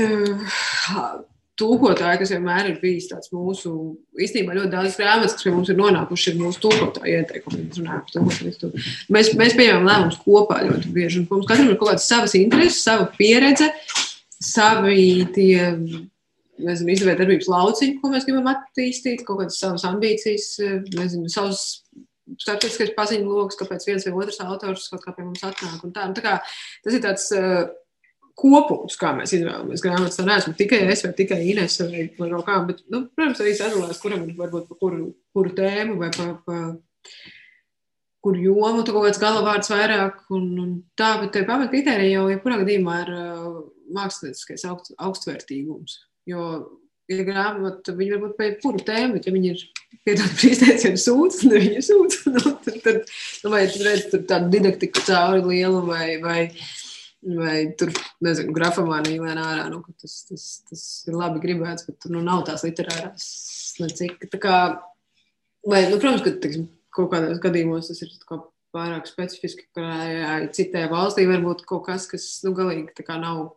[0.00, 1.20] un uh,
[1.60, 3.72] tūkotāji, kas vienmēr ir bijis tāds mūsu,
[4.16, 7.66] īstenībā ļoti daudz grāmatas, kas pie mums ir nonākuši, ir mūsu tūkotāju ieteikumi.
[9.12, 12.80] Mēs, mēs pieņemam lēmumus kopā ļoti bieži, un mums katram ir kaut kādas savas intereses,
[12.86, 13.68] sava pieredze,
[14.42, 15.58] savi tie
[16.62, 20.48] nezinu, izdevēja darbības lauciņu, ko mēs gribam attīstīt, kaut kādas savas ambīcijas,
[20.94, 21.82] nezinu, savus
[22.40, 25.82] starptautiskais paziņu lokus, kāpēc viens vai otrs autors kaut kā pie mums atnāk.
[25.92, 26.34] Tā, nu, tā kā,
[26.84, 27.64] tas ir tāds uh,
[28.38, 30.18] kopums, kā mēs izvēlamies grāmatas.
[30.18, 33.54] Tā neesmu tikai es vai tikai Ines vai, vai kaut kā, bet, nu, protams, arī
[33.58, 36.58] sadalās, kuram ir varbūt pa kuru, kuru tēmu vai pa, pa
[38.22, 42.60] kur jomu tu kaut kāds galavārds vairāk un, un tā, bet tie pamatkritēriji jau jebkurā
[42.62, 43.48] gadījumā ir uh,
[43.96, 45.98] mākslinieckais augst, augstvērtīgums.
[46.30, 46.44] Jo,
[47.10, 49.64] ja grāmata, viņi var būt par jebkuru tēmu, bet ja viņi ir
[50.06, 52.20] piedod prīsteiciem sūdz, tad viņi sūdz.
[52.32, 53.10] Nu, tad, tad,
[53.42, 56.81] nu, vai tu redz tur tādu didaktiku cauri lielu vai, vai, vai
[57.78, 57.92] tur,
[58.24, 59.66] nezinu, grafomāniju lēnā ārā.
[59.70, 63.26] Nu, tas, tas, tas ir labi gribēts, bet tur nu, nav tās literārās
[63.82, 64.26] necik.
[64.32, 64.56] Tā kā,
[65.66, 70.36] vai, nu, protams, ka, teiksim, kaut kādos gadījumos tas ir kaut pārāk specifiski, ka jā,
[70.56, 73.52] citai valstī varbūt kaut kas, kas, nu, galīgi kā nav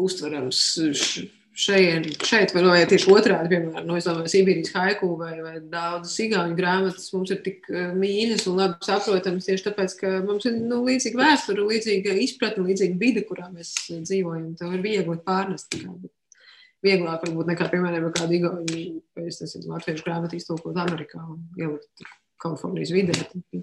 [0.00, 0.62] uztverams.
[0.90, 6.58] Š, šeit, šeit vai tieši otrādi, piemēram, no, domāju, Sibīrijas haiku vai, vai daudzas igauņu
[6.58, 10.82] grāmatas mums ir tik eh, mīļas un labi saprotamas tieši tāpēc, ka mums ir nu,
[10.88, 14.52] līdzīga vēsture, līdzīga izpratne, līdzīga vide, kurā mēs dzīvojam.
[14.60, 15.74] Tev ir viegli pārnest.
[15.74, 16.12] Kā,
[16.84, 18.82] vieglāk varbūt nekā, piemēram, kādu igauņu,
[19.16, 22.04] vai latviešu grāmatu iztulkot Amerikā un ielikt
[22.44, 23.14] Kalifornijas vidē.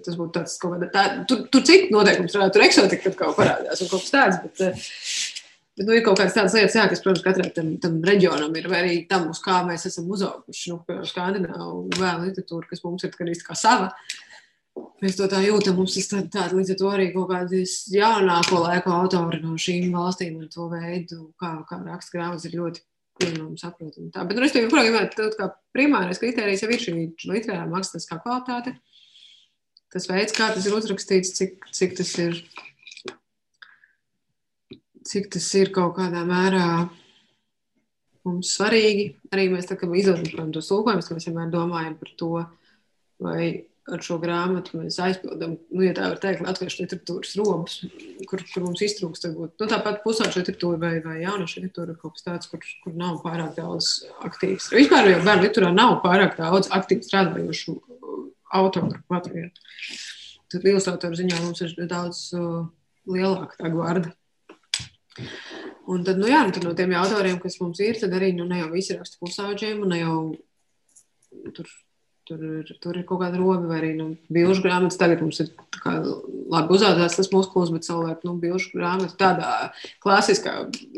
[0.02, 3.28] Tas būtu tāds kaut kāda, tā, tur, tur citi noteikumi strādā, tur eksotika kaut kā
[3.36, 4.88] parādās un kaut kas tāds, bet uh,
[5.72, 8.66] Bet nu, ir kaut kādas tādas lietas, jā, kas, protams, katram tam, tam reģionam ir,
[8.68, 10.68] vai arī tam, uz kā mēs esam uzauguši.
[10.68, 13.88] Nu, piemēram, skandināvu vēlu literatūru, kas mums ir gan kā sava.
[15.02, 15.78] Mēs to tā jūtam.
[15.80, 19.96] Mums ir tāda, tāda līdz ar to arī kaut kādas jaunāko laiku autori no šīm
[19.96, 22.84] valstīm un to veidu, kā, kā raksta grāmatas, ir ļoti
[23.20, 24.10] pieņemami, saprotami.
[24.12, 24.26] Tā.
[24.28, 24.82] Bet, nu, es teiktu,
[25.16, 26.94] ka kā primārais kriterijs jau ir šī
[27.32, 28.76] literārā mākslinieckā kvalitāte.
[29.92, 32.38] Tas veids, kā tas ir uzrakstīts, cik, cik tas ir
[35.08, 36.68] cik tas ir kaut kādā mērā
[38.26, 39.10] mums svarīgi.
[39.34, 42.32] Arī mēs tā izdomājam tos tulkojumus, mēs vienmēr domājam par to,
[43.22, 43.44] vai
[43.90, 47.80] ar šo grāmatu mēs aizpildām, nu, ja tā var teikt, latviešu literatūras robus,
[48.30, 49.26] kur, kur mums iztrūkst.
[49.26, 52.94] Varbūt, nu, tāpat pusauģa literatūra vai, vai jauniešu literatūra ir kaut kas tāds, kur, kur
[52.98, 53.90] nav pārāk daudz
[54.22, 54.70] aktīvs.
[54.76, 57.76] Vispār jau bērnu literatūrā nav pārāk daudz aktīvi strādājošu
[58.54, 59.50] autoru Latvijā.
[60.52, 62.66] Tad ilustrātoru ziņā mums ir daudz uh,
[63.08, 64.12] lielāka tā gvarda.
[65.92, 68.62] Un tad, nu, jā, tad no tiem autoriem, kas mums ir, tad arī nu, ne
[68.62, 70.18] jau visi raksta pusauģiem, un ne jau
[71.56, 71.68] tur,
[72.28, 74.98] tur, ir, tur ir kaut kāda roba, vai arī nu, bilžu grāmatas.
[75.00, 75.50] Tagad mums ir
[76.52, 79.50] labi uzaudzēts tas muskulis, bet savulaik nu, bilžu grāmata tādā
[80.04, 80.54] klasiskā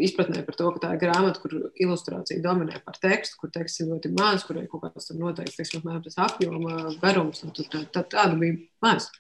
[0.08, 3.90] izpratnē par to, ka tā ir grāmata, kur ilustrācija dominē par tekstu, kur teksts ir
[3.94, 7.86] ļoti maz, kur ir kaut kāds noteikts, teiksim, apmēram tas apjoma, garums, un tur tā,
[7.94, 9.10] tā, tāda bija maz.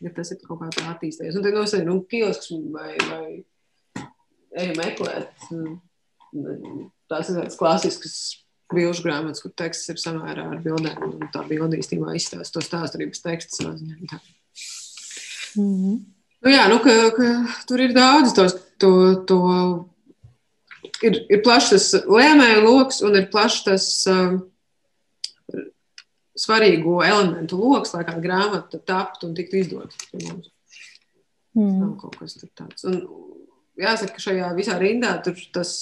[0.00, 1.38] Ja tas ir kaut kā tā attīstījies.
[1.38, 3.24] Un tad, nu, nu, kiosks vai, vai
[4.58, 5.48] eju meklēt.
[5.50, 8.16] Mm, tās tādas klasiskas
[8.70, 10.98] bilžu grāmatas, kur teksts ir samērā ar bildēm.
[11.06, 13.72] Un tā bilde īstenībā izstāsta to stāstu arī bez teksta.
[15.56, 15.98] Mm -hmm.
[16.42, 17.30] nu, jā, nu, ka, ka
[17.66, 19.40] tur ir daudz tos, to, to
[21.02, 24.38] ir, ir plašs tas lēmēju lokus un ir plašs tas uh,
[26.40, 29.94] svarīgo elementu lokus, lai kāda grāmata taptu un tiktu izdota.
[30.12, 30.40] Mm.
[31.54, 32.86] Tas nav kaut kas tāds.
[32.88, 33.02] Un,
[33.86, 35.72] jāsaka, ka šajā visā rindā tur tas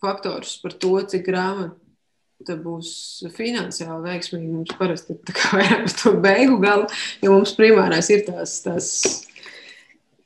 [0.00, 2.92] faktors par to, cik grāmata būs
[3.36, 6.88] finansiāli veiksmīga, mums parasti ir vairāk uz to beigu galu,
[7.20, 8.92] jo mums primārais ir tās, tās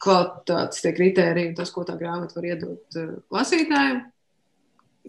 [0.05, 4.03] kvalitātes, tie kriteriji, tas, ko tā grāmata var iedot uh, lasītājiem.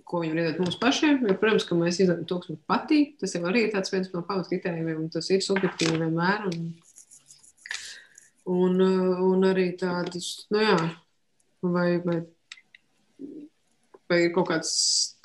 [0.06, 1.22] Ko viņi var iedot mums pašiem.
[1.24, 3.16] Jo, protams, ka mēs izdarām to, kas mums patīk.
[3.22, 6.46] Tas jau arī ir viens no pamatkritērijiem, un tas ir subjektīvi vienmēr.
[6.52, 6.68] Un,
[8.56, 10.78] un, uh, un arī tādas, nu jā,
[11.74, 12.20] vai, vai,
[14.10, 14.72] vai ir kaut kāds.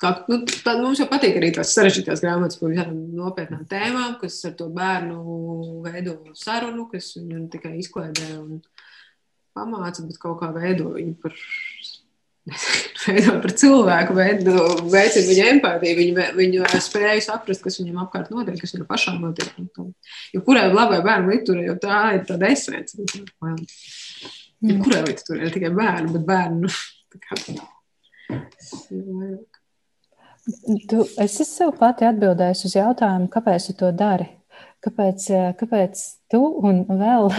[0.01, 4.39] Kā, nu, tā, mums jau patīk arī tās sarežģītās grāmatas par visām nopietnām tēmām, kas
[4.49, 5.17] ar to bērnu
[5.85, 8.61] veido sarunu, kas viņu tikai izklaidē un
[9.57, 11.35] pamāca, bet kaut kā veido viņu par.
[13.05, 14.53] Veido par cilvēku, veido,
[14.89, 19.51] veicina viņa empātiju, viņa, viņa spēju saprast, kas viņam apkārt notiek, kas viņam pašam notiek.
[20.33, 22.97] Jo kurai labai bērnu literatūrai, jo tā ir tāda esence.
[24.61, 24.81] Ja mm.
[24.85, 26.69] Kurā vietā tur ir tikai bērni, bet bērnu
[28.91, 34.29] nu, tu, es esmu sev pati atbildējusi uz jautājumu, kāpēc tu to dari.
[34.81, 35.27] Kāpēc,
[35.59, 35.99] kāpēc
[36.33, 37.29] tu un vēl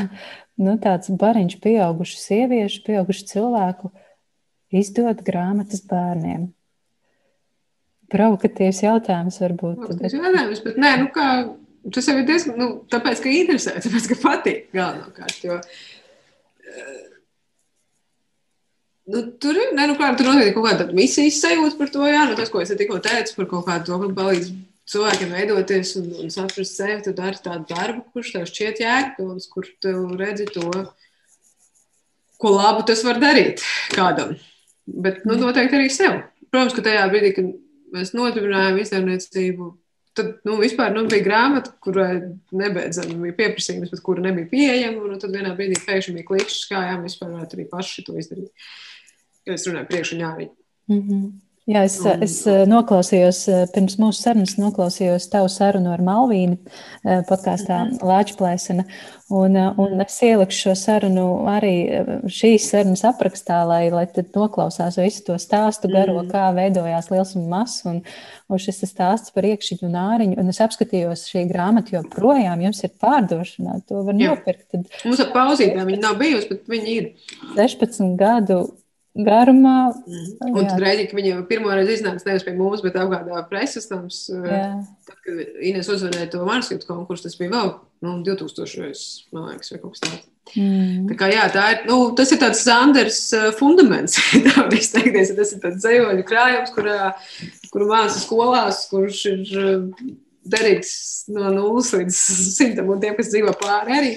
[0.62, 3.90] nu, tāds bariņš, pieaugušu sieviešu, pieaugušu cilvēku
[4.78, 6.50] izdod grāmatas bērniem?
[8.12, 9.88] Provokatīvs jautājums varbūt.
[10.02, 11.28] Tas ir jautājums, bet nē, nu kā,
[11.94, 15.38] tas jau ir diezgan, nu, tāpēc, ka interesē, tāpēc, ka patīk galvenokārt.
[15.48, 15.58] Jo,
[19.04, 22.04] Nu, tur ir ne, nu, kā, tur noteikti kaut kāda misijas sajūta par to.
[22.06, 24.52] Jā, nu, tas, ko es tikko teicu par kaut kādu to, ka palīdz
[24.92, 27.00] cilvēkiem veidoties un, un saprast sevi.
[27.02, 30.70] Tu dari tādu darbu, kurš tev šķiet jēgpilns, kur tu redzi to,
[32.42, 33.64] ko labu tas var darīt
[33.96, 34.36] kādam.
[34.86, 36.20] Bet nu, noteikti arī sev.
[36.52, 37.50] Protams, ka tajā brīdī, kad
[37.96, 39.68] mēs nodibinājām izdevniecību,
[40.14, 42.20] tad nu, vispār nu, bija grāmata, kurai
[42.54, 45.08] nebeidzami bija pieprasījums, bet kura nebija pieejama.
[45.08, 48.50] Un tad vienā brīdī pēkšņi bija klikšķis, kā jā, mēs varētu arī paši to izdarīt.
[48.52, 48.91] Jo
[49.46, 50.52] es runāju priekš un jāriņ.
[50.92, 51.32] Mm -hmm.
[51.70, 56.56] Jā, es, un, es eh, noklausījos, eh, pirms mūsu sarunas, noklausījos tavu sarunu ar Malvīnu
[56.58, 58.00] eh, podkāstā mhm.
[58.02, 58.84] Lāčplēsena.
[59.32, 61.76] Un, un es ieliku šo sarunu arī
[62.28, 66.28] šīs sarunas aprakstā, lai, lai tad noklausās visu to stāstu garo, mm.
[66.34, 67.86] kā veidojās liels un mazs.
[67.88, 68.02] Un,
[68.52, 70.36] un šis stāsts par iekšķiņu un āriņu.
[70.42, 73.78] Un es apskatījos šī grāmata joprojām jums ir pārdošanā.
[73.88, 74.34] To var Jā.
[74.34, 74.66] nopirkt.
[74.74, 74.84] Tad...
[75.06, 77.10] Mums ar pauzītēm viņa nav bijusi, bet viņa ir.
[77.56, 78.66] 16 gadu
[79.14, 79.92] garumā.
[80.06, 80.50] Mm.
[80.52, 84.24] Un tad redzēja, ka viņa pirmo reizi iznāca nevis pie mums, bet apgādā preses nams.
[84.32, 87.74] Tad, kad Ines uzvarēja to manuskriptu konkursu, tas bija vēl
[88.06, 89.04] nu, 2000.
[89.36, 90.28] man liekas, vai kaut kas tāds.
[90.56, 91.06] Mm.
[91.10, 93.20] Tā kā, jā, tā ir, nu, tas ir tāds Sanders
[93.60, 94.18] fundaments.
[94.48, 97.12] tā izteikties, tas ir tāds zejoļu krājums, kurā,
[97.72, 99.44] kuru māca skolās, kurš ir
[100.42, 100.94] derīgs
[101.32, 102.22] no nulles līdz
[102.58, 104.16] simtam un tiem, kas dzīvo pāri arī.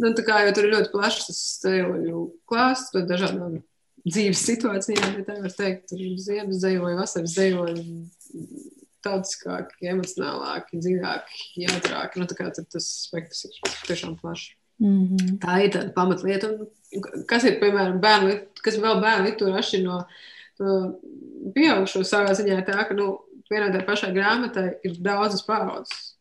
[0.00, 3.58] Nu, tā kā jau tur ir ļoti plašs tas zejoļu klāsts, dažādām
[4.10, 7.84] dzīves situācijām, ja tā var teikt, tur ziemas zejoja, vasaras zejoja,
[9.04, 12.20] tautiskāki, emocionālāki, dziļāki, jautrāki.
[12.20, 14.52] Nu, tas spektrs ir tiešām plašs.
[14.80, 15.38] Mm -hmm.
[15.40, 16.48] Tā ir tāda pamatlieta.
[16.48, 19.98] Un kas ir, piemēram, bērnu, kas vēl bērnu literatūra atšķir no,
[20.60, 20.76] no
[21.54, 23.18] pieaugušo savā ziņā, tā ka, nu,
[23.50, 26.14] vienā tā pašā grāmatā ir daudzas paudzes.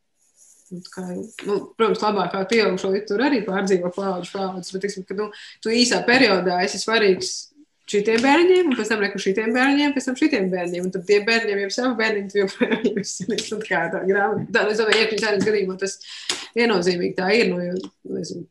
[0.69, 1.02] Nu, kā,
[1.47, 5.32] nu, protams, labākā pieaugušo literatūra arī pārdzīvo paudžu paudzes, bet, tiksim, ka, nu,
[5.63, 7.48] tu īsā periodā esi svarīgs
[7.89, 10.86] šitiem bērniem, un pēc tam reku šitiem bērniem, pēc tam šitiem bērniem.
[10.86, 14.45] Un tad tie bērniem jau savu bērniņu, tu joprojām esi un kā tā grāmata.
[14.56, 15.99] Tā, es domāju, iekļūt tādā gadījumā tas
[16.58, 17.52] viennozīmīgi tā ir.
[17.54, 17.75] Nu, jo,
[18.13, 18.47] nezinu,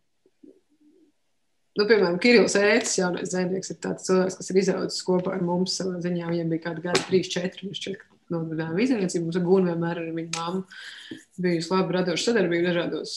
[1.78, 5.76] Nu, piemēram, Kirillis Ētis, jaunais dzēnieks, ir tāds cilvēks, kas ir izaudzis kopā ar mums
[5.78, 6.26] savā ziņā.
[6.32, 8.00] Viņam bija kādi gadi, 3, 4, viņš šķiet,
[8.34, 9.28] nodibinājām izniecību.
[9.28, 10.64] Mums ar Gunu vienmēr ar viņu mammu
[11.44, 13.14] bijusi laba radoša sadarbība dažādos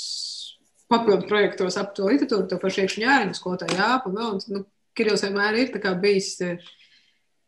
[0.92, 4.38] papildu projektos ap to literatūru, to pašu iekšņu jāriņu, skolotāju jāpa vēl.
[4.54, 4.64] Nu,
[4.98, 6.54] Kirillis vienmēr ir bijis e,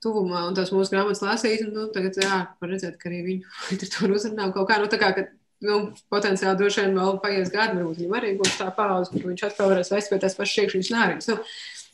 [0.03, 1.65] tuvumā un tās mūsu grāmatas lasījis.
[1.67, 5.11] Un, nu, tagad, jā, var redzēt, ka arī viņu literatūra uzrunā kaut kā, nu, kā,
[5.17, 5.25] ka,
[5.67, 5.79] nu,
[6.13, 9.73] potenciāli droši vien vēl paies gadi, varbūt viņam arī būs tā pauze, kur viņš atkal
[9.73, 11.31] varēs vest pie tās pašas iekšņas nārības.
[11.31, 11.39] Nu,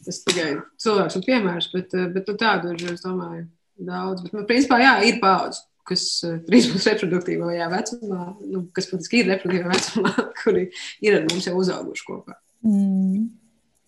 [0.05, 3.47] tas tikai cilvēks un piemērs, bet, e, bet nu, tādu ir, es domāju,
[3.89, 4.25] daudz.
[4.25, 6.03] Bet, nu, principā, jā, ir paudze kas
[6.45, 10.11] drīz būs reproduktīvajā vecumā, nu, kas faktiski ir reproduktīvā vecumā,
[10.43, 10.67] kuri
[11.05, 12.37] ir ar mums jau uzauguši kopā.
[12.65, 13.38] Mm.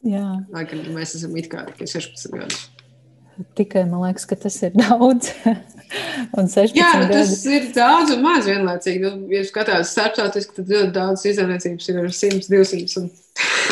[0.08, 0.28] Jā.
[0.54, 2.70] Lai gan mēs esam it kā tikai 16 gadus.
[3.58, 5.32] Tikai man liekas, ka tas ir daudz.
[6.38, 9.02] un 16 Jā, nu, tas ir daudz un maz vienlaicīgi.
[9.04, 13.12] Nu, ja skatās starptautiski, tad ļoti daudz izdeviecības ir ar 100, 200 un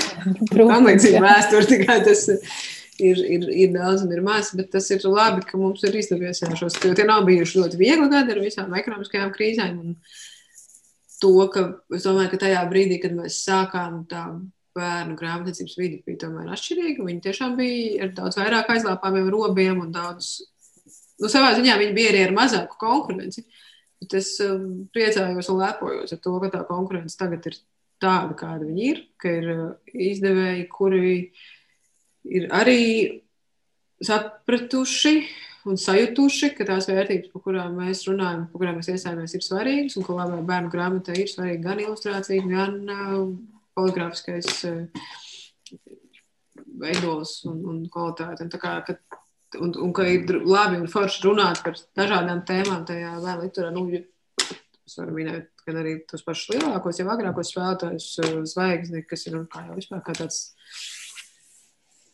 [0.73, 1.69] tam līdzīgi vēsturi.
[1.73, 5.83] Tikai tas ir, ir, ir daudz un ir maz, bet tas ir labi, ka mums
[5.87, 9.81] ir izdevies jau šos, jo tie nav bijuši ļoti viegli gadi ar visām ekonomiskajām krīzēm.
[9.81, 9.97] Un
[11.19, 11.65] to, ka
[11.95, 14.25] es domāju, ka tajā brīdī, kad mēs sākām tā
[14.79, 17.05] bērnu grāmatniecības vidi bija tomēr atšķirīga.
[17.05, 20.37] Viņi tiešām bija ar daudz vairāk aizlāpāmiem robiem un daudz,
[21.19, 23.45] nu, savā ziņā viņi bija arī ar mazāku konkurenci.
[23.99, 27.57] Bet es um, priecājos un lepojos ar to, ka tā konkurence tagad ir
[27.99, 31.13] tāda, kāda viņi ir, ka ir uh, izdevēji, kuri
[32.29, 32.79] ir arī
[34.05, 35.13] sapratuši
[35.67, 39.97] un sajutuši, ka tās vērtības, par kurām mēs runājam, par kurām mēs iestājāmies, ir svarīgas,
[39.99, 43.25] un ka labai bērnu grāmatai ir svarīga gan ilustrācija, gan uh,
[43.79, 45.07] poligrāfiskais eh,
[46.79, 48.45] veidos un, un kvalitāte.
[48.45, 49.23] Un, kā, ka,
[49.59, 53.71] un, un ka ir labi un forši runāt par dažādām tēmām tajā vēl literā.
[53.75, 53.87] Nu,
[54.89, 59.37] es varu minēt gan arī tos pašus lielākos, jau agrākos spēlētājus, eh, zvaigzni, kas ir
[59.37, 60.47] nu, kā jau vispār kā tāds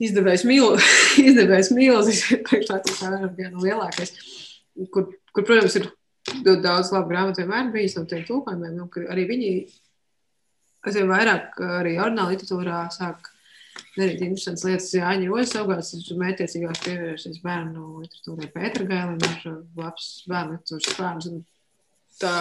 [0.03, 0.43] izdevējs
[2.47, 3.03] priekšlātums
[3.39, 4.11] ir no lielākais,
[4.91, 5.87] kur, kur, protams, ir
[6.41, 9.51] ļoti daudz labu grāmatu vienmēr bijis no tiem tūkojumiem, nu, ka arī viņi
[10.89, 13.31] aizvien vairāk arī ornāla literatūrā sāk
[13.95, 14.93] darīt interesantas lietas.
[14.95, 18.51] Jāņa Rojas savukārt ir mētiecīgāk pievēršies bērnu literatūrai.
[18.53, 21.29] Pētera Gailim ir labs bērnu literatūras bērns.
[22.15, 22.31] Tā,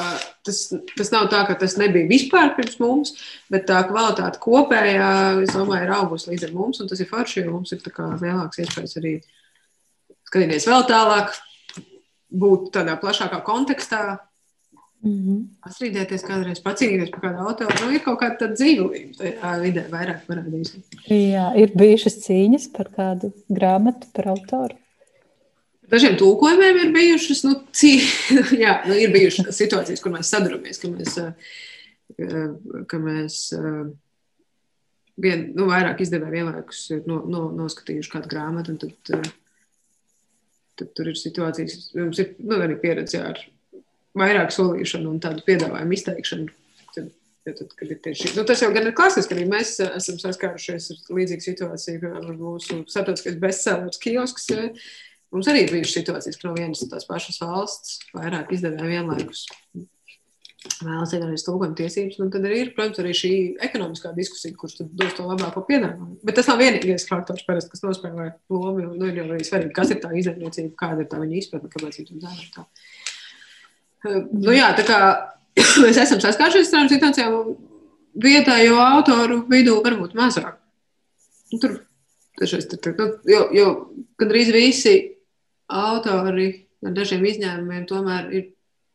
[0.46, 3.16] tas, tas nav tā, ka tas nebija vispār pirms mums,
[3.50, 5.08] bet tā kvalitāte kopējā,
[5.42, 8.60] es domāju, ir augusi līdz ar mums, un tas ir forši, jo mums ir lielāks
[8.62, 9.16] iespējas arī
[10.30, 11.34] skatīties vēl tālāk,
[12.34, 14.04] būt tādā plašākā kontekstā,
[15.04, 15.40] Mm -hmm.
[15.68, 17.74] Astrīdēties kādreiz, pacīnīties par kādu autoru.
[17.82, 20.86] Nu, ir kaut kāda dzīvība tajā vidē vairāk parādīsies.
[21.10, 24.78] Jā, ir bijušas cīņas par kādu grāmatu, par autoru.
[25.90, 28.00] Dažiem tulkojumiem ir bijušas, nu, cī,
[28.64, 31.18] jā, nu, ir bijušas situācijas, kur mēs saduramies, ka mēs,
[32.88, 33.38] ka mēs
[35.20, 39.28] vien, nu, vairāk izdevēji vienlaikus no, no, noskatījuši kādu grāmatu, un tad,
[40.80, 43.44] tad tur ir situācijas, mums ir nu, arī pieredze ar
[44.18, 46.50] vairāk solīšanu un tādu piedāvājumu izteikšanu.
[46.94, 47.08] Tad,
[47.44, 51.16] tad, kad ir tieši, nu, tas jau gan ir klasiski, arī mēs esam saskārušies ar
[51.18, 54.48] līdzīgu situāciju, piemēram, mūsu starptautiskais bestsellers kiosks.
[55.34, 59.48] Mums arī bija situācijas, ka no vienas un tās pašas valsts vairāk izdevēja vienlaikus
[60.84, 63.32] vēlas iegādāties tulkojuma tiesības, un tad arī ir, protams, arī šī
[63.66, 66.16] ekonomiskā diskusija, kurš dos to labāko piedāvājumu.
[66.24, 68.86] Bet tas nav vienīgais faktors, parasti, kas nospēlē lomu.
[68.94, 72.00] Nu, ir jau arī svarīgi, kas ir tā izdevniecība, kāda ir tā viņa izpratne, kāpēc
[72.00, 72.66] viņa to dara.
[74.04, 74.98] Nu, jā, tā kā
[75.82, 77.54] mēs esam saskārušies ar tādām situācijām,
[78.24, 80.58] vietējo autoru vidū varbūt mazāk.
[81.52, 81.78] Nu, tur
[82.40, 83.68] dažreiz tur, nu, jo, jo
[84.20, 84.94] gandrīz visi
[85.70, 86.50] autori
[86.84, 88.50] ar dažiem izņēmumiem tomēr ir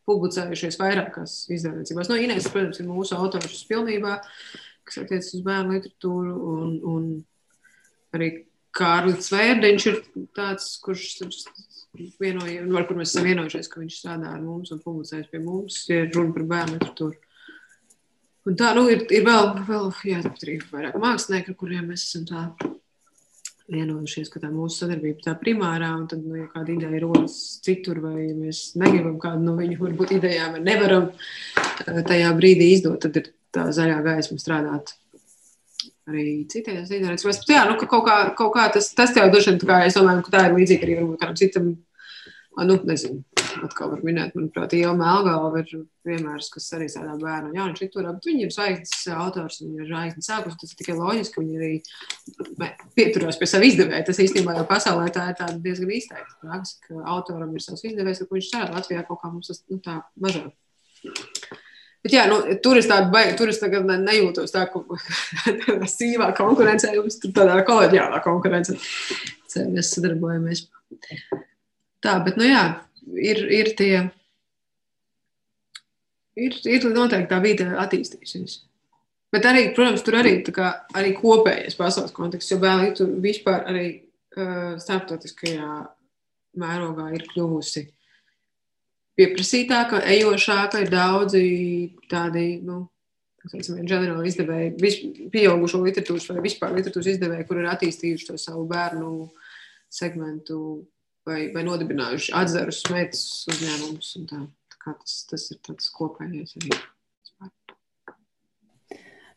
[0.09, 2.09] publicējušies vairākās izdevniecībās.
[2.09, 4.17] No nu, Inês, protams, ir mūsu autors pilnībā,
[4.87, 7.09] kas attiecas uz bērnu literatūru, un, un
[8.17, 8.31] arī
[8.79, 9.97] Kārlis Vērdiņš ir
[10.37, 11.07] tāds, kurš
[12.21, 15.41] vienojam, nu, ar kur mēs esam vienojušies, ka viņš strādā ar mums un publicēs pie
[15.43, 17.17] mums, ja runa par bērnu literatūru.
[18.47, 22.23] Un tā, nu, ir, ir vēl, vēl jā, arī vairāk mākslinieki, ar kuriem mēs esam
[22.29, 22.45] tā
[23.69, 27.99] vienojušies, ka tā mūsu sadarbība tā primārā, un tad, nu, ja kāda ideja rodas citur,
[28.05, 33.19] vai ja mēs negribam kādu no viņu, varbūt idejām, nevaram eh, tajā brīdī izdot, tad
[33.21, 34.95] ir tā zaļā gaisma strādāt
[36.09, 37.25] arī citās līderēs.
[37.49, 40.35] Jā, nu, ka kaut kā, kaut kā tas, tas jau dažiem, kā es domāju, ka
[40.35, 41.71] tā ir līdzīga arī varbūt kādam citam,
[42.59, 43.21] nu, nezinu,
[43.63, 45.71] atkal var minēt, manuprāt, Iela Melgava ir
[46.05, 49.89] piemērs, kas arī strādā bērnu un jauniešu literatūrā, bet viņi ir zvaigznes autors, viņi ir
[49.89, 54.05] zvaigznes sākus, tas ir tikai loģiski, ka viņi arī pieturās pie sava izdevēja.
[54.09, 58.23] Tas īstenībā jau pasaulē tā ir tāda diezgan izteikta praksa, ka autoram ir savs izdevējs,
[58.23, 60.51] ar ko viņš strādā Latvijā kaut kā mums tas, nu, tā mazāk.
[61.99, 64.79] Bet, jā, nu, tur es tādu baigi, tur es tagad ne, nejūtos tā, ka
[65.65, 68.77] tādā sīvā konkurencē, jums tur tādā kolēģiālā konkurencē
[69.73, 70.63] mēs sadarbojamies.
[71.99, 72.63] Tā, bet, nu jā,
[73.19, 73.93] ir, ir tie,
[76.39, 78.61] ir, ir noteikti tā vide attīstījusies.
[79.29, 83.85] Bet arī, protams, tur arī, kā, arī kopējais pasaules konteksts, jo vēl tur vispār arī
[83.99, 85.83] uh, starptautiskajā
[86.59, 87.83] mērogā ir kļuvusi
[89.19, 91.43] pieprasītāka, ejošāka, ir daudzi
[92.11, 92.85] tādi, nu,
[93.49, 94.93] ģenerāli izdevēji,
[95.33, 99.11] pieaugušo literatūras vai vispār literatūras izdevēji, kur ir attīstījuši to savu bērnu
[99.89, 100.59] segmentu
[101.27, 104.13] vai, vai nodibinājuši atzarus meitas uzņēmumus.
[104.29, 106.79] Tā, tā tas, tas ir tāds kopējais arī.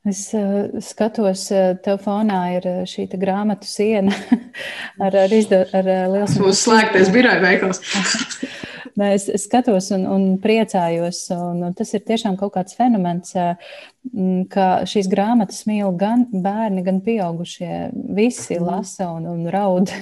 [0.02, 4.10] Es uh, skatos, uh, tev fonā ir uh, šī grāmatu siena
[5.04, 6.24] ar, ar, izdo, ar lielu.
[6.26, 7.78] Tas mūsu slēgtais biroja veikals.
[9.00, 13.32] Es, skatos un, un priecājos, un, un tas ir tiešām kaut kāds fenomens,
[14.52, 17.92] ka šīs grāmatas mīl gan bērni, gan pieaugušie.
[18.12, 18.66] Visi mm.
[18.66, 19.92] lasa un, un raud,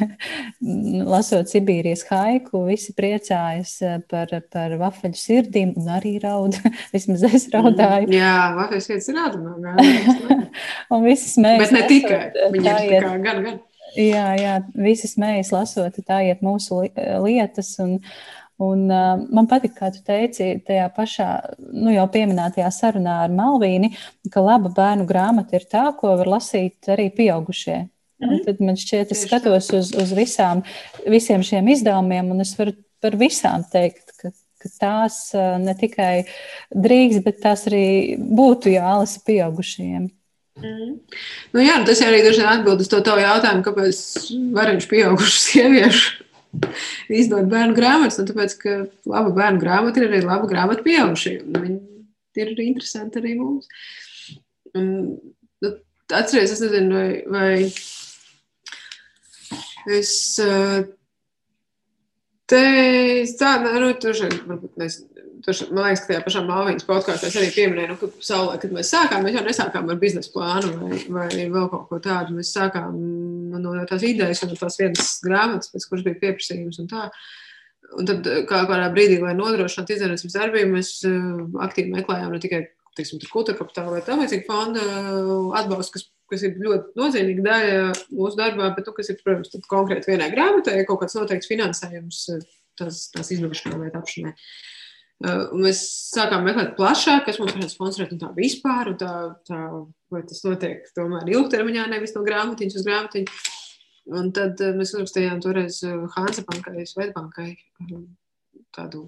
[1.12, 3.76] lasot Sibīrijas haiku, visi priecājas
[4.10, 6.58] par, par vafeļu sirdīm un arī raud.
[6.94, 8.08] Vismaz es raudāju.
[8.08, 8.18] Mm.
[8.18, 9.76] Jā, vafeļu sirds ir rādumā.
[10.96, 11.66] un visi smējas.
[11.66, 12.22] Bet ne tikai,
[12.56, 13.66] viņi ir tā kā gan, gan.
[13.98, 16.84] Jā, jā, visi smējas lasot, tā iet mūsu
[17.24, 17.74] lietas.
[17.82, 17.98] Un,
[18.60, 21.28] Un, uh, man patīk, kā tu teici, tajā pašā,
[21.72, 23.88] nu, jau pieminētajā sarunā ar Malvīnu,
[24.32, 27.78] ka laba bērnu grāmata ir tā, ko var lasīt arī pieaugušie.
[28.20, 28.34] Mm -hmm.
[28.36, 30.62] Un tad man šķiet, es skatos uz, uz visām,
[31.06, 34.28] visiem šiem izdevumiem, un es varu par visām teikt, ka,
[34.60, 36.24] ka tās ne tikai
[36.70, 40.10] drīkst, bet tās arī būtu jālasa pieaugušiem.
[40.60, 40.98] Mm.
[41.52, 43.96] Nu jā, tas arī dažreiz atbild uz to tavu jautājumu, kāpēc
[44.52, 46.29] varoņš pieaugušu sieviešu
[47.20, 48.70] izdot bērnu grāmatas, un tāpēc, ka
[49.10, 51.46] laba bērnu grāmata ir arī laba grāmata pieaugušajiem.
[51.56, 51.78] Viņi
[52.42, 53.64] ir interesanti arī mums.
[54.78, 54.86] Un,
[55.64, 55.68] nu,
[56.14, 57.54] atceries, es nezinu, vai, vai
[59.98, 60.12] es
[62.50, 62.62] te
[63.40, 64.14] tādu, nu, tur,
[64.46, 65.09] varbūt, nezinu,
[65.44, 68.72] Tur, man liekas, ka tajā pašā māmiņas podkāstā es arī pieminēju, nu, ka saulē, kad
[68.76, 72.34] mēs sākām, mēs jau nesākām ar biznesa plānu vai, vai vēl kaut ko tādu.
[72.36, 72.96] Mēs sākām
[73.54, 77.06] no tās idejas un no tās vienas grāmatas, pēc kuras bija pieprasījums un tā.
[77.98, 82.62] Un tad kā kādā brīdī, lai nodrošinātu izdarības darbību, mēs uh, aktīvi meklējām ne tikai
[82.98, 87.78] teiksim, kultūra kapitāla vai tam līdzīga fonda uh, atbalstu, kas, kas ir ļoti nozīmīga daļa
[88.12, 92.26] mūsu darbā, bet nu, kas ir, protams, konkrēti vienai grāmatai, kaut kāds noteikts finansējums
[92.78, 94.36] tās, tās izdošanai vai tapšanai.
[94.36, 94.68] Uh,
[95.20, 95.80] mēs
[96.14, 99.14] sākām meklēt plašāk, kas mums varētu sponsorēt un tā vispār, un tā,
[99.48, 99.62] tā,
[100.12, 103.40] vai tas notiek tomēr ilgtermiņā, nevis no grāmatiņas uz grāmatiņu.
[104.16, 105.82] Un tad mēs uzrakstījām toreiz
[106.16, 107.50] Hansa bankai, Svetbankai
[108.74, 109.04] tādu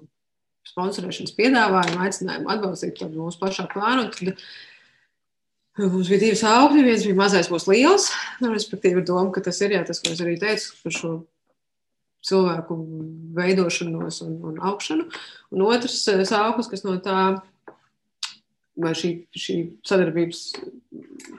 [0.69, 4.13] sponsorēšanas piedāvājumu, aicinājumu atbalstīt mūsu plašāku plānu.
[4.13, 4.37] Tad
[5.81, 6.85] Mums bija divas augļi.
[6.85, 8.11] Viens bija mazais, būs liels.
[8.43, 11.13] Nu, respektīvi, doma, ka tas ir jā, tas, ko es arī teicu par šo
[12.27, 12.77] cilvēku
[13.37, 15.09] veidošanos un, un augšanu.
[15.55, 17.23] Un otrs eh, sauklis, kas no tā,
[18.83, 19.57] vai šī, šī
[19.87, 20.45] sadarbības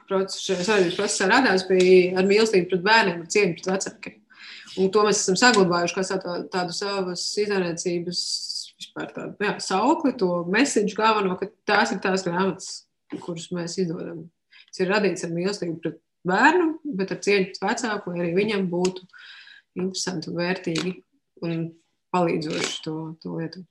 [0.09, 4.19] procesa, sadarbības procesā radās, bija ar mīlestību pret bērniem, ar cieņu pret vecākiem.
[4.81, 7.27] Un to mēs esam saglabājuši kā tādu, tādu savas
[8.79, 12.71] vispār tādu jā, saukli, to mēsīšu galveno, ka tās ir tās grāmatas,
[13.21, 14.25] kurus mēs izdodam.
[14.71, 16.67] Tas ir radīts ar mīlestību pret bērnu,
[16.97, 19.05] bet ar cieņu pret vecāku, lai arī viņam būtu
[19.79, 20.95] interesanti un vērtīgi
[21.47, 21.69] un
[22.13, 23.63] palīdzoši to, to lietu.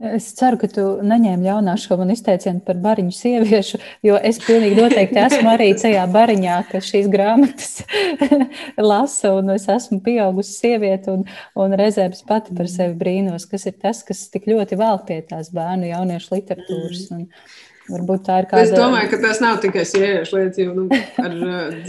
[0.00, 4.78] Es ceru, ka tu neņēmi ļaunā šo man izteicienu par bariņu sieviešu, jo es pilnīgi
[4.78, 7.82] noteikti esmu arī tajā bariņā, ka šīs grāmatas
[8.90, 13.76] lasa, un es esmu pieaugusi sieviete, un, un reizēm pati par sevi brīnos, kas ir
[13.76, 17.04] tas, kas tik ļoti vēl pie tās bērnu jauniešu literatūras.
[17.18, 17.28] Un,
[17.90, 18.62] Varbūt tā ir kāda.
[18.62, 20.84] Es domāju, ka tas nav tikai sieviešu lietas, jo nu,
[21.20, 21.32] ar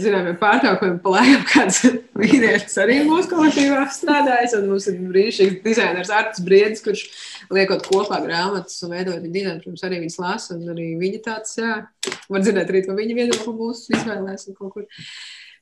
[0.00, 1.78] zināmiem pārtraukumiem palaižam kāds
[2.22, 4.56] vīrietis arī mūsu kolektīvā strādājis.
[4.66, 7.04] Mums ir brīnišķīgs dizainers Arts Briedis, kurš
[7.54, 10.56] liekot kopā grāmatas un veidojot viņu dizainu, protams, arī viņas lasa.
[10.56, 11.78] Un arī viņa tāds, jā,
[12.32, 15.06] var dzirdēt arī to viņa viedokli mūsu izvēlēs un kaut kur.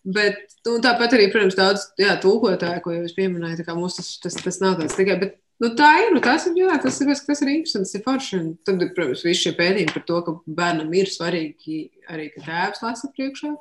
[0.01, 3.99] Bet nu, tāpat arī, protams, daudz jā, tulkotāju, ko jau es pieminēju, tā kā mums
[3.99, 5.19] tas, tas, tas nav tāds tikai.
[5.21, 6.15] Bet, Nu, tā ir.
[6.15, 7.93] Nu, tas, jā, tas, ir, tas ir interesants.
[7.97, 8.39] Ir forši.
[8.41, 12.81] Un tad, protams, visi šie pētījumi par to, ka bērnam ir svarīgi arī, ka tēvs
[12.87, 13.53] lasa priekšā.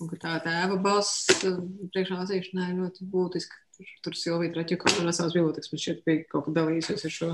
[0.00, 1.58] Un ka tā tēva balss uh,
[1.92, 3.58] priekšā lasīšanai ļoti būtiska.
[3.76, 7.28] Tur, tur Silvija Traķika no savas bibliotekas man šķiet bija kaut kā dalījusies ar šo,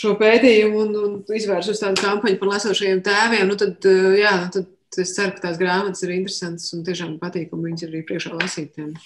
[0.00, 3.44] šo pētījumu un, un izvērsus tādu kampaņu par lasošajiem tēviem.
[3.48, 7.18] Nu, tad, uh, jā, nu, tad es ceru, ka tās grāmatas ir interesantas un tiešām
[7.20, 8.96] patīkami viņas arī priekšā lasītiem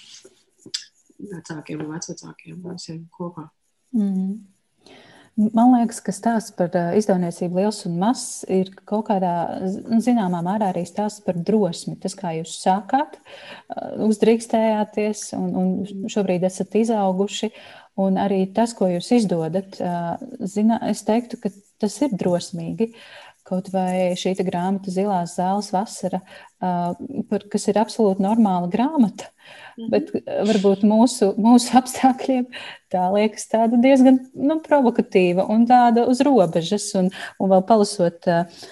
[1.35, 3.49] vecākiem un vecvecākiem visiem kopā.
[3.95, 4.35] Mm.
[5.35, 9.33] Man liekas, ka stāsts par izdevniecību liels un mazs ir kaut kādā
[9.65, 11.97] nu, zināmā mērā arī stāsts par drosmi.
[11.99, 13.17] Tas, kā jūs sākāt,
[14.05, 17.51] uzdrīkstējāties un, un šobrīd esat izauguši.
[17.99, 19.75] Un arī tas, ko jūs izdodat,
[20.51, 21.51] zina, es teiktu, ka
[21.83, 22.89] tas ir drosmīgi.
[23.45, 26.21] Kaut vai šī grāmata, Zilās zāles vasara,
[27.51, 29.29] kas ir absolūti normāla grāmata,
[29.75, 29.89] Mhm.
[29.91, 30.11] Bet
[30.47, 32.45] varbūt mūsu, mūsu apstākļiem
[32.93, 36.87] tā liekas tāda diezgan nu, provokatīva un tāda uz robežas.
[36.95, 37.09] Un,
[37.43, 38.63] un vēl palasot uh,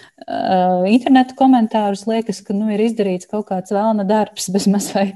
[0.88, 5.10] internetu komentārus, liekas, ka nu, ir izdarīts kaut kāds vēlna darbs bez mazai.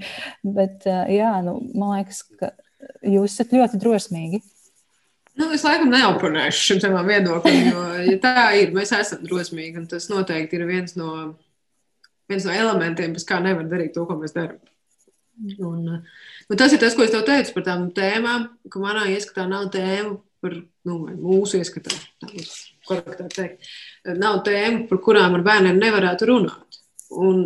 [0.43, 2.51] Bet uh, jā, nu, man liekas, ka
[3.07, 4.43] jūs esat ļoti drosmīgi.
[5.37, 8.71] Nu, es laikam neoponēšu šim savam viedoklim, jo ja tā ir.
[8.75, 11.11] Mēs esam drosmīgi, un tas noteikti ir viens no,
[12.29, 14.57] viens no elementiem, bez kā nevar darīt to, ko mēs darām.
[15.61, 19.45] Un, nu, tas ir tas, ko es tev teicu par tām tēmām, ka manā ieskatā
[19.49, 20.57] nav tēma par
[20.87, 21.93] nu, mūsu ieskatā.
[22.87, 23.69] Tā teikt.
[24.17, 26.81] Nav tēma, par kurām ar bērniem nevarētu runāt.
[27.13, 27.45] Un,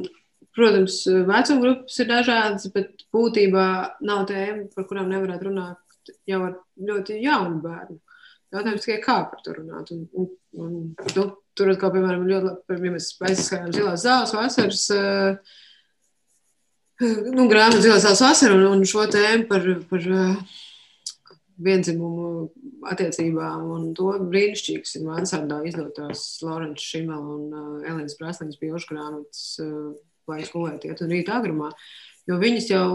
[0.55, 3.67] protams, vecuma grupas ir dažādas, bet būtībā
[4.07, 5.79] nav tēma, par kurām nevarētu runāt
[6.29, 6.55] jau ar
[6.89, 7.99] ļoti jaunu bērnu.
[8.51, 9.91] Jautājums tikai, kā par to runāt.
[9.95, 10.71] Un, un, un,
[11.15, 14.83] nu, tur atkal, piemēram, ļoti labi, ja mēs aizskatām zilās zāles vasaras.
[14.95, 15.53] Uh,
[17.31, 20.59] nu, grāmatu Zilās vasara un, un šo tēmu par, par uh,
[21.63, 22.51] vienzimumu
[22.91, 23.71] attiecībām.
[23.77, 29.45] Un to brīnišķīgs ir Mansardā izdotās Laurents Šimela un uh, Elīnas Prasliņas biošu grāmatas
[30.29, 31.71] Laiks gulēt iet un rīt agrumā.
[32.29, 32.89] Jo viņas jau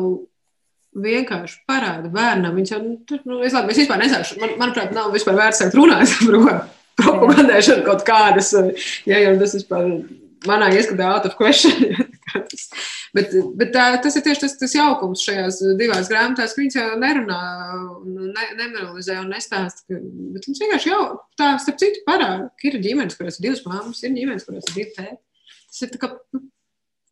[1.04, 2.56] vienkārši parāda bērnam.
[2.56, 5.76] Viņš jau, nu, nu, es, labi, es vispār nesākšu, man, manuprāt, nav vispār vērts sākt
[5.78, 6.62] runāt par
[7.02, 8.54] propagandēšanu kaut kādas,
[9.08, 9.90] ja jau tas vispār
[10.48, 11.96] manā ieskatā out of question.
[13.16, 16.98] Bet, bet tā, tas ir tieši tas, tas jaukums šajās divās grāmatās, ka viņas jau
[17.00, 17.38] nerunā,
[18.04, 19.86] ne, nenoralizē un nestāsta.
[19.88, 20.00] Ka,
[20.34, 20.98] bet viņas vienkārši jau
[21.40, 24.76] tā, starp citu, parāda, ka ir ģimenes, kurās ir divas māmas, ir ģimenes, kurās ir
[24.76, 25.16] divi tēti.
[25.70, 26.10] Tas ir tā kā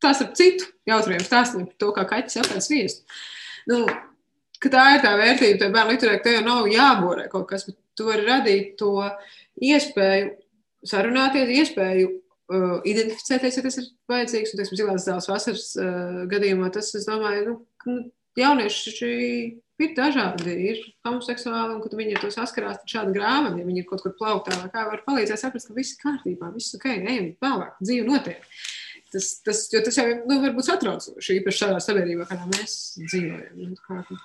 [0.05, 3.17] tā starp citu jautriem stāstiem par to, kā kaķis apēd sviestu.
[3.71, 3.85] Nu,
[4.63, 7.67] ka tā ir tā vērtība, tā bērnu literāra, ka tev jau nav jāborē kaut kas,
[7.69, 8.97] bet tu vari radīt to
[9.63, 10.33] iespēju
[10.85, 14.53] sarunāties, iespēju uh, identificēties, ja tas ir vajadzīgs.
[14.53, 17.55] Un, teiksim, zilās zāles vasaras uh, gadījumā tas, es domāju, nu,
[17.89, 18.01] nu
[18.41, 18.95] jaunieši
[19.83, 23.89] ir dažādi, ir homoseksuāli, un kad viņi to saskarās, tad šāda grāmata, ja viņi ir
[23.89, 27.75] kaut kur plauktā, kā var palīdzēt saprast, ka viss ir kārtībā, viss ok, ejam tālāk,
[27.83, 28.47] dzīve notiek.
[29.15, 33.75] Tas, tas, tas jau nu, var būt satraucoši, īpaši šādā sabiedrībā, kādā mēs dzīvojam.
[33.75, 34.17] Nu,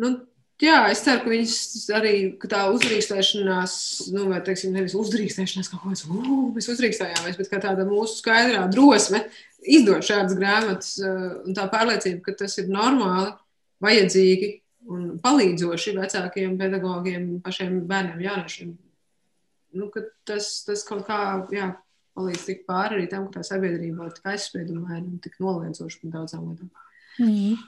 [0.00, 0.14] nu,
[0.62, 1.54] Jā, es ceru, ka viņas
[1.98, 3.72] arī ka tā uzdrīkstēšanās,
[4.14, 8.62] nu, vai teiksim, nevis uzdrīkstēšanās, kā kāds, uh, mēs uzdrīkstējāmies, bet kā tāda mūsu skaidrā
[8.70, 9.24] drosme
[9.58, 13.32] izdot šādas grāmatas un tā pārliecība, ka tas ir normāli,
[13.82, 14.50] vajadzīgi
[14.94, 18.72] un palīdzoši vecākiem pedagogiem, pašiem bērniem, jauniešiem.
[19.74, 19.90] Nu,
[20.28, 21.18] tas, tas kaut kā
[21.50, 21.72] jā,
[22.16, 26.18] palīdz tikt pāri arī tam, ka tā sabiedrība ir tik aizspriedumaina un tik noliedzoša par
[26.18, 26.72] daudzām lietām.
[27.20, 27.62] Mm.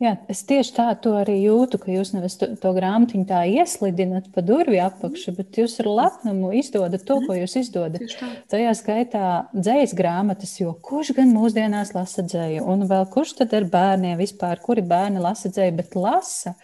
[0.00, 0.86] Jā, es tieši tā
[1.18, 5.78] arī jūtu, ka jūs nevis to, to grāmatiņu tā ieslidināt pa durvju apakšu, bet jūs
[5.82, 8.16] ar lepnumu izdodat to, ko jūs izdodat.
[8.52, 9.24] Tajā skaitā
[9.56, 14.60] dzējas grāmatas, jo kurš gan mūsdienās lasa dzēju, un vēl kurš tad ar bērniem vispār,
[14.64, 16.56] kuri bērni lasa dzēju, bet lasa.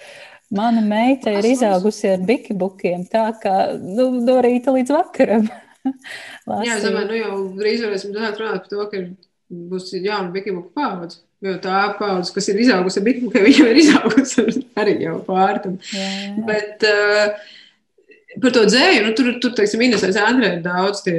[0.53, 5.49] Mana meita ir izaugusi ar bikibukiem, tā kā nu, no rīta līdz vakaram.
[6.67, 9.03] Jā, es domāju, nu jau drīz varēsim runāt par to, ka
[9.73, 11.23] būs jauna bikibuku paudze.
[11.43, 14.45] Jo tā paudze, kas ir izaugusi ar ka viņa ir izaugusi
[14.79, 15.81] arī jau pārtam.
[16.47, 17.35] Bet uh,
[18.39, 21.17] par to dzēju, nu, tur, tur teiksim, Inesais Andrē ir daudz tie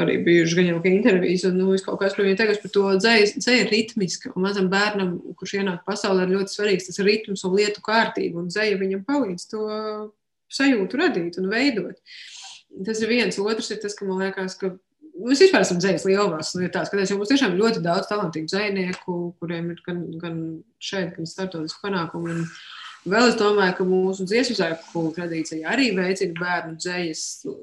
[0.00, 3.44] arī bijuši gan jau intervijas, un nu, kaut kas par viņu teiks par to dzēju.
[3.58, 7.84] Ir ritmiska, un mazam bērnam, kurš ienāk pasaulē, ir ļoti svarīgs tas ritms un lietu
[7.84, 9.66] kārtība, un dzēja viņam palīdz to
[10.56, 12.00] sajūtu radīt un veidot.
[12.84, 13.38] Tas ir viens.
[13.40, 14.74] Otrs ir tas, ka man liekas, ka
[15.16, 19.70] Mēs vispār esam dzīslis lielās lietās, kad mums tiešām ir ļoti daudz talantīgu dzīsnieku, kuriem
[19.72, 20.40] ir gan, gan
[20.82, 22.34] šeit, gan starptautiski panākumi.
[22.34, 27.54] Un vēl es domāju, ka mūsu dziesmu zēku tradīcija arī veicina bērnu dzīslas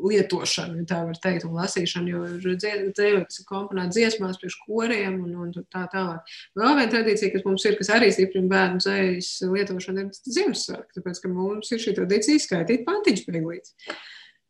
[0.00, 5.18] lietošanu, tā var teikt, un lasīšanu, jo ir dzīsli, kas ir komponēti dziesmās, priekš koriem
[5.26, 6.30] un, un tā tālāk.
[6.56, 11.20] Vēl viena tradīcija, kas mums ir, kas arī stiprina bērnu dzīslas lietošanu, ir Ziemassvētku, tāpēc,
[11.26, 13.76] ka mums ir šī tradīcija skaitīt pantiņš pieglīts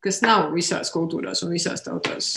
[0.05, 2.35] kas nav visās kultūrās un visās tautās.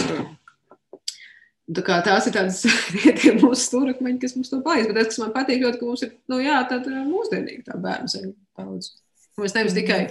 [1.74, 2.64] Tā kā tās ir tādas
[3.42, 4.90] mūsu stūrakmeņi, kas mums to palīdz.
[4.90, 8.12] Bet tas, kas man patīk, ļoti, ka mums ir nu, jā, tāda mūsdienīga tā bērnu
[8.12, 8.92] zeņa daudz.
[9.40, 10.02] Mēs nevis tikai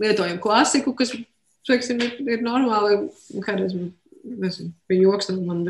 [0.00, 1.12] lietojam klasiku, kas,
[1.68, 3.10] teiksim, ir, ir normāli,
[3.44, 3.74] kādreiz,
[4.22, 5.66] nezinu, bija joks, man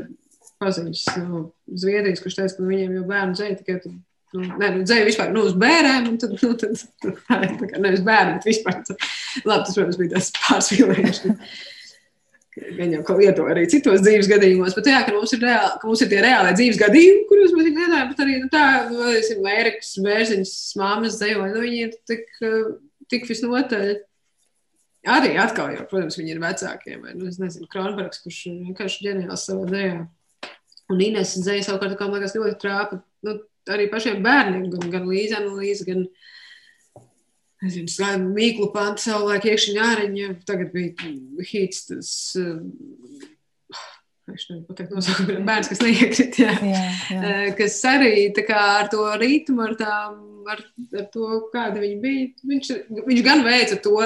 [0.61, 3.81] paziņas no Zviedrijas, kurš teica, ka viņiem jau bērnu zeņa tikai
[4.31, 7.55] Nu, nē, nu, dzēja vispār nu, uz bērniem, un tad, nu, tad, tad tā ir
[7.59, 8.77] tā kā nevis bērni, bet vispār.
[9.43, 11.23] Labi, tas, protams, bija tas pārspīlējums.
[12.77, 16.05] Gan jau lieto arī citos dzīves gadījumos, bet jā, ka mums ir, reāli, ka mums
[16.05, 20.55] ir tie reāli dzīves gadījumi, kurus mēs dzirdējām, bet arī nu, tā, nu, Erikas, Bērziņas,
[20.79, 22.27] māmas dzējoja, nu, viņi ir tik,
[23.11, 23.93] tik visnotaļ.
[25.11, 26.99] Arī atkal, jau, protams, viņi ir vecākie.
[27.01, 30.03] Vai, nu, es nezinu, Kronbergs, kurš vienkārši ģeniāls savā dzējā.
[30.91, 32.99] Un Ines dzēja savukārt, kā man liekas, ļoti trāpa.
[33.25, 33.39] Nu,
[33.69, 36.07] arī pašiem bērniem, gan, gan Līza, analīze, gan
[37.65, 40.31] nezinu, mīklu pantu savulaik iekšņa āriņa.
[40.49, 41.11] Tagad bija
[41.51, 42.13] hīts tas.
[44.31, 46.53] Nezinu, pateikt, nosaukumu bērns, kas neiekrīt, jā.
[46.63, 47.21] Jā, jā.
[47.21, 50.63] Eh, kas arī kā, ar to ritmu, ar, tām, ar,
[50.95, 52.29] ar to, kāda viņa bija.
[52.53, 52.71] Viņš,
[53.09, 53.97] viņš gan veica to,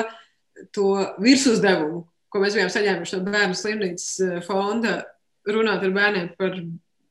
[0.75, 4.97] to virsuzdevumu, ko mēs bijām saņēmuši no bērnu slimnīcas eh, fonda,
[5.51, 6.57] runāt ar bērniem par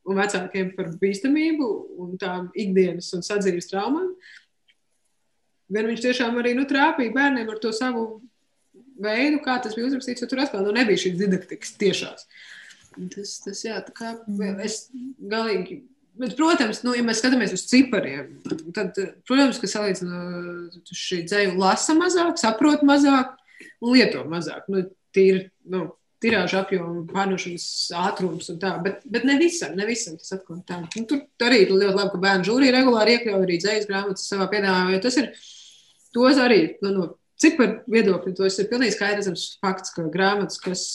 [0.09, 1.69] un vecākiem par bīstamību
[2.03, 4.11] un tām ikdienas un sadzīves traumām.
[5.73, 8.03] Gan viņš tiešām arī nu, trāpīja bērniem ar to savu
[9.03, 12.27] veidu, kā tas bija uzrakstīts, jo tur atkal nu, nebija šīs didaktikas tiešās.
[13.15, 14.13] Tas, tas jā, tā kā
[14.65, 14.85] es
[15.17, 15.81] galīgi.
[16.19, 18.35] Bet, protams, nu, ja mēs skatāmies uz cipariem,
[18.75, 23.31] tad, protams, ka salīdzinot šī dzēju lasa mazāk, saprot mazāk
[23.81, 24.67] un lieto mazāk.
[24.69, 24.83] Nu,
[25.15, 25.87] tīri, nu,
[26.23, 27.65] tirāžu apjomu, pārdošanas
[28.03, 28.73] ātrums un tā.
[28.83, 30.79] Bet, bet ne visam, ne visam tas atkal tā.
[30.83, 34.47] Nu, tur arī ir ļoti labi, ka bērnu žūrija regulāri iekļauj arī dzējas grāmatas savā
[34.53, 35.29] piedāvājumā, jo tas ir,
[36.15, 37.09] tos arī, nu, no
[37.43, 40.85] ciparu viedokļa, tos ir pilnīgi skaidrs fakts, ka grāmatas, kas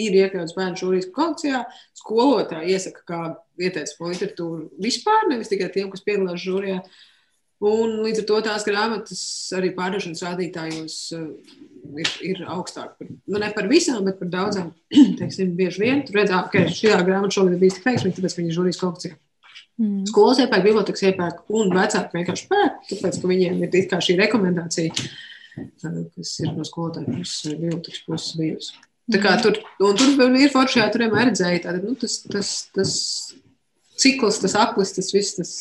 [0.00, 1.64] ir iekļauts bērnu žūrijas kolekcijā,
[2.00, 3.20] skolotāji iesaka kā
[3.60, 6.82] ieteicamu literatūru vispār, nevis tikai tiem, kas piedalās žūrijā.
[7.64, 9.22] Un līdz ar to tās grāmatas
[9.56, 10.98] arī pārdošanas rādītājos
[12.00, 12.94] ir, ir augstāk.
[12.98, 14.72] Par, nu, ne par visām, bet par daudzām.
[15.20, 18.58] Teiksim, bieži vien tur redzēt, ka šī grāmata šogad ir bijusi veiksmīga, tāpēc viņi ir
[18.58, 19.18] žūrijas kolekcijā.
[19.74, 20.04] Mm.
[20.06, 25.06] Skolas iepērk, bibliotekas iepērk, un vecāki vienkārši pērk, tāpēc, ka viņiem ir šī rekomendācija,
[25.54, 28.76] kas ir no skolotāja puses, bibliotekas puses bijusi.
[29.12, 32.94] Tā kā tur, un tur ir foršajā, tur vienmēr redzēja, tātad, nu, tas, tas, tas
[34.00, 35.52] cikls, tas aplis, tas viss, tas,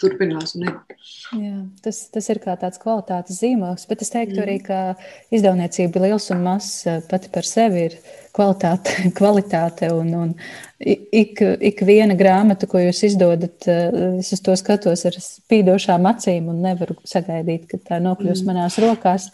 [0.00, 0.54] turpinās.
[0.56, 4.44] Jā, tas, tas ir kā tāds kvalitātes zīmogs, bet es teiktu mm.
[4.44, 7.96] arī, ka izdevniecība liels un mazs eh, pati par sevi ir
[8.36, 10.34] kvalitāte, kvalitāte un, un
[10.78, 16.50] ik, ik viena grāmata, ko jūs izdodat, eh, es uz to skatos ar spīdošām acīm
[16.52, 18.52] un nevaru sagaidīt, ka tā nokļūs mm.
[18.52, 19.30] manās rokās.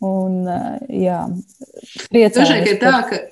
[0.00, 1.22] Un, eh, jā,
[2.08, 2.46] priecājos.
[2.46, 3.24] Dažreiz ir tā, ka,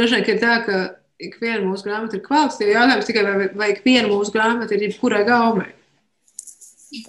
[0.00, 0.80] dažreiz ir tā, ka
[1.26, 2.76] ik viena mūsu grāmata ir kvalitatīva.
[2.78, 5.70] Jautājums tikai, vai, vai ik viena mūsu grāmata ir jebkurai gaumei.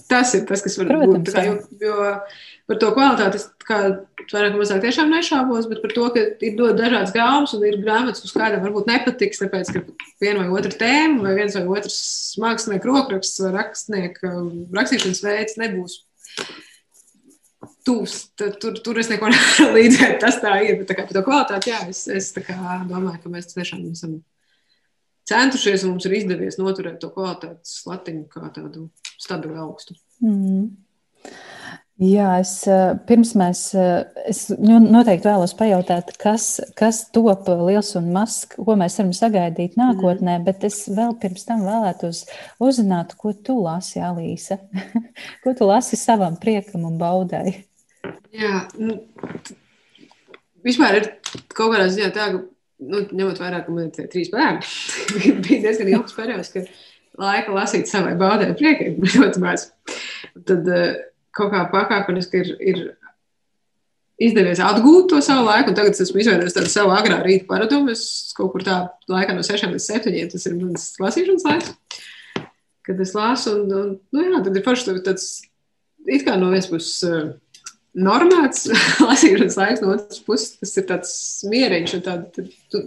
[0.10, 1.34] tas ir tas, kas var Protams, būt.
[1.34, 2.10] Kā, jo, jo
[2.70, 3.48] par to kvalitāti es
[4.32, 8.24] vairāk vai mazāk tiešām nešaubos, bet par to, ka ir dažādas grāmatas un ir grāmatas,
[8.28, 9.84] uz kādām varbūt nepatiks, tāpēc, ka
[10.24, 12.02] viena vai otra tēma vai viens vai otrs
[12.42, 14.36] mākslinieks rokraksts vai rakstnieka
[14.78, 16.02] rakstīšanas veids nebūs
[17.88, 20.20] tūs, tur, tur es neko nevaru līdzēt.
[20.24, 20.78] Tas tā ir.
[20.82, 24.20] Bet tā kā par to kvalitāti, jā, es, es domāju, ka mēs tiešām esam
[25.32, 28.90] centušies un mums ir izdevies noturēt to kvalitātes latiņu kā tādu
[29.22, 29.98] stabilu augstu.
[30.24, 30.72] Mm.
[32.02, 32.56] Jā, es
[33.06, 33.60] pirms mēs,
[34.26, 40.40] es noteikti vēlos pajautāt, kas, kas top liels un mazs, ko mēs varam sagaidīt nākotnē,
[40.40, 40.48] mm.
[40.48, 42.24] bet es vēl pirms tam vēlētos
[42.64, 44.58] uzzināt, ko tu lasi, Alīsa.
[45.44, 47.60] ko tu lasi savam priekam un baudai?
[48.32, 48.96] Jā, nu,
[50.64, 51.10] vispār ir
[51.52, 52.44] kaut kādā ziņā tā, ka,
[52.88, 54.64] nu, ņemot vērā, ka man ir trīs bērni,
[55.44, 56.64] bija diezgan ilgs periods, ka
[57.20, 59.68] laika lasīt savai baudai priekai ļoti maz.
[60.48, 60.94] Tad uh,
[61.36, 62.82] kaut kā pakāpeniski ir, ir
[64.22, 67.92] izdevies atgūt to savu laiku, un tagad es esmu izveidojis tādu savu agrā rīta paradumu.
[67.92, 68.80] Es kaut kur tā
[69.12, 71.72] laikā no 6 līdz 7, tas ir mans lasīšanas laiks,
[72.88, 75.32] kad es lasu, un, un nu jā, tad ir forši tāds,
[76.08, 77.02] it kā no vienas puses
[77.98, 78.68] normāls
[79.10, 81.14] lasīšanas laiks, no otras puses tas ir tāds
[81.52, 81.98] mieriņš.
[82.06, 82.40] Tād,
[82.72, 82.84] tu,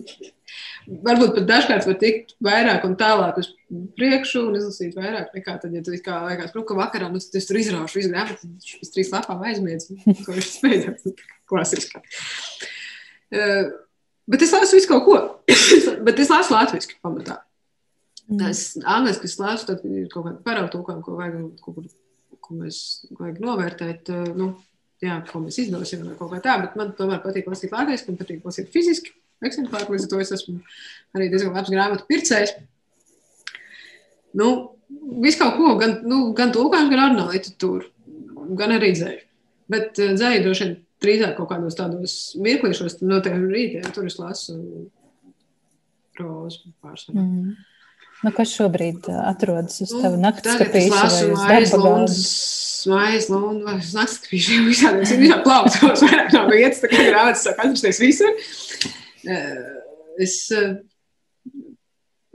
[0.87, 3.51] varbūt pat dažkārt var tikt vairāk un tālāk uz
[3.99, 7.49] priekšu un izlasīt vairāk nekā tad, ja tu kā liekas, nu, ka vakarā nu, es
[7.49, 9.89] tur izraušu visu grāmatu, viņš pēc trīs lapām aizmiedz,
[10.27, 10.95] ko viņš spēja.
[11.51, 12.01] Klasiski.
[13.35, 13.73] Uh,
[14.31, 15.19] bet es lasu visu kaut ko.
[16.07, 17.41] bet es lasu latviešu pamatā.
[18.29, 18.39] Mm.
[18.41, 21.75] Tas angliski es lasu, tad ir kaut kāda parautūkām, ko vajag, ko,
[22.41, 22.79] ko mēs
[23.19, 24.13] vajag novērtēt.
[24.13, 24.53] Uh, nu,
[25.05, 28.21] jā, ko mēs izdosim, vai kaut kā tā, bet man tomēr patīk lasīt latviešu, man
[28.21, 30.61] patīk lasīt fiziski eksemplāru, līdz ar to es esmu
[31.17, 32.55] arī diezgan labs grāmatu pircējs.
[34.39, 34.49] Nu,
[35.23, 37.91] visu kaut ko, gan, nu, gan tulkojums, gan arī literatūru,
[38.59, 39.23] gan arī dzēju.
[39.75, 40.75] Bet dzēju droši vien
[41.05, 44.57] drīzāk kaut kādos tādos mirklīšos, no tiem rītiem, tur es lasu
[46.17, 47.23] prozu pārsvarā.
[47.23, 47.55] Mm.
[48.25, 52.19] Nu, kas šobrīd atrodas uz nu, naktas skapīša vai uz darba galda?
[52.85, 58.01] Mājas, Lunda, vai naktskapīša, visādiem, visādiem plauktos, vairāk nav vietas, tā kā grāmatas sāk atrasties
[58.03, 58.35] visur.
[60.21, 60.37] Es,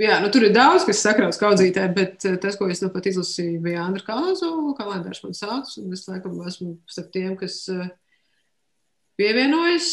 [0.01, 3.61] jā, nu, tur ir daudz, kas sakrauts kaudzītē, bet tas, ko es nu pat izlasīju,
[3.65, 7.61] bija Andra Kalāzo, kalendārs man sauc, un es laikam esmu starp tiem, kas
[9.19, 9.91] pievienojas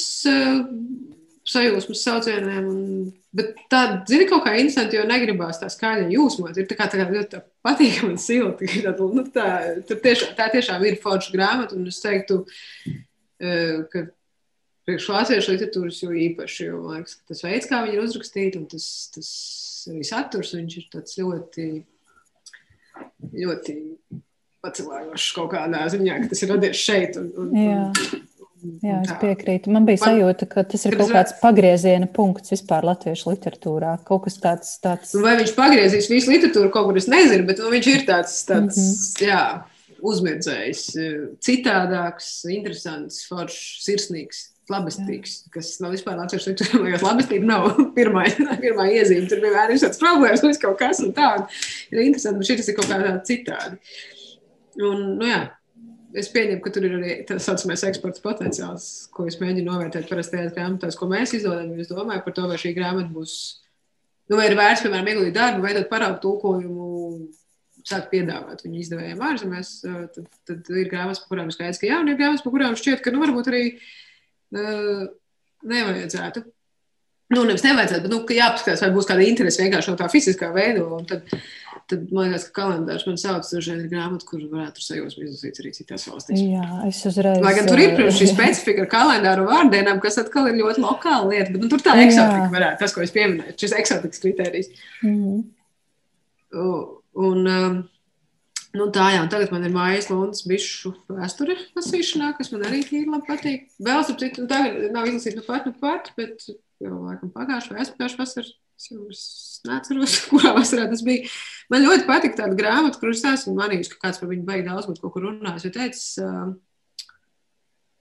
[1.50, 2.66] sajūsmas saucieniem.
[2.70, 6.56] Un, bet tā, zini, kaut kā interesanti, jo negribās tā skaļa jūsmot.
[6.58, 8.70] Ir tā kā tā kā ļoti patīkami un silti.
[8.84, 9.48] Tā, nu, tā,
[9.90, 12.42] tiešām, tā tiešām ir forša grāmata, un es teiktu,
[13.92, 14.06] ka
[14.86, 18.68] priekš latviešu literatūras jo īpaši, jo man liekas, tas veids, kā viņi ir uzrakstīti, un
[18.70, 19.30] tas, tas
[19.90, 21.66] arī saturs, viņš ir tāds ļoti,
[23.34, 23.76] ļoti
[24.64, 27.18] pacelājošs kaut kādā ziņā, ka tas ir radies šeit.
[27.20, 27.52] Un, un.
[27.56, 28.25] Un,
[28.84, 29.70] Jā, es piekrītu.
[29.74, 33.96] Man bija sajūta, ka tas ir kaut kāds pagrieziena punkts vispār latviešu literatūrā.
[34.08, 34.74] Kaut kas tāds.
[34.82, 35.14] tāds...
[35.16, 38.36] Nu, vai viņš pagriezīs visu literatūru kaut kur, es nezinu, bet nu, viņš ir tāds,
[38.48, 39.24] tāds mm -hmm.
[39.26, 39.42] jā,
[40.12, 40.82] uzmedzējs,
[41.44, 46.98] citādāks, interesants, foršs, sirsnīgs labestīgs, kas nav vispār latviešu literatūrā.
[47.02, 48.26] Labestība nav pirmā,
[48.62, 49.28] pirmā iezīme.
[49.30, 51.66] Tur bija vienkārši tāds problēmas, viss kaut kas un tāds.
[51.92, 53.78] Ir interesanti, bet šis ir kaut kā tāds citādi.
[54.82, 55.44] Un, nu jā,
[56.14, 60.36] es pieņemu, ka tur ir arī tā saucamais eksporta potenciāls, ko es mēģinu novērtēt parasti
[60.36, 61.72] tajās grāmatās, ko mēs izdodam.
[61.80, 63.34] Es domāju par to, vai šī grāmata būs,
[64.30, 66.88] nu, vai ir vērts, piemēram, ieguldīt darbu, veidot paraugu tulkojumu,
[67.86, 69.72] sākt piedāvāt viņu izdevējiem ārzemēs.
[70.16, 73.02] Tad, tad ir grāmatas, par kurām skaidrs, ka jā, un ir grāmatas, par kurām šķiet,
[73.04, 73.62] ka nu, varbūt arī
[75.66, 76.44] nevajadzētu.
[77.34, 80.84] Nu, nevis nevajadzētu, bet nu, jāpaskatās, vai būs kāda interese vienkārši no tā fiziskā veidā.
[81.86, 85.70] Tad, man liekas, ka kalendārs man sauc uz šādu grāmatu, kur varētu sajūsmu izlasīt arī
[85.76, 86.40] citās valstīs.
[86.42, 87.38] Jā, es uzreiz.
[87.44, 91.30] Lai gan tur ir, protams, šī specifika ar kalendāru vārdienām, kas atkal ir ļoti lokāla
[91.30, 94.72] lieta, bet nu, tur tā eksotika varētu, tas, ko es pieminēju, šis eksotikas kriterijs.
[95.04, 95.44] Mm -hmm.
[97.16, 97.84] Un, um,
[98.76, 103.08] Nu, tā jau tagad man ir mājas Lundas bišu vēsture lasīšanā, kas man arī tīri
[103.08, 103.64] labi patīk.
[103.80, 106.44] Vēl, starp citu, nu, tagad nav izlasīta nu pat, nu pat, bet
[106.82, 108.52] jau laikam pagājušā vai aizpagājušā vasarā.
[108.76, 109.06] Es jau
[109.70, 111.30] neatceros, kurā vasarā tas bija.
[111.72, 115.14] Man ļoti patīk tāda grāmata, kuras esmu manījusi, ka kāds par viņu baigi daudz kaut
[115.14, 115.64] kur runājis.
[115.66, 116.52] Jo teicis, uh,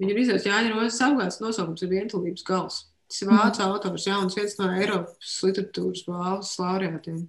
[0.02, 2.84] viņa ir izdevusi Jāņa Rozes apgādes nosaukums ir vientulības gals.
[3.10, 3.72] Tas ir vācu mm.
[3.72, 7.26] autors, jauns viens no Eiropas literatūras balvas laureātiem.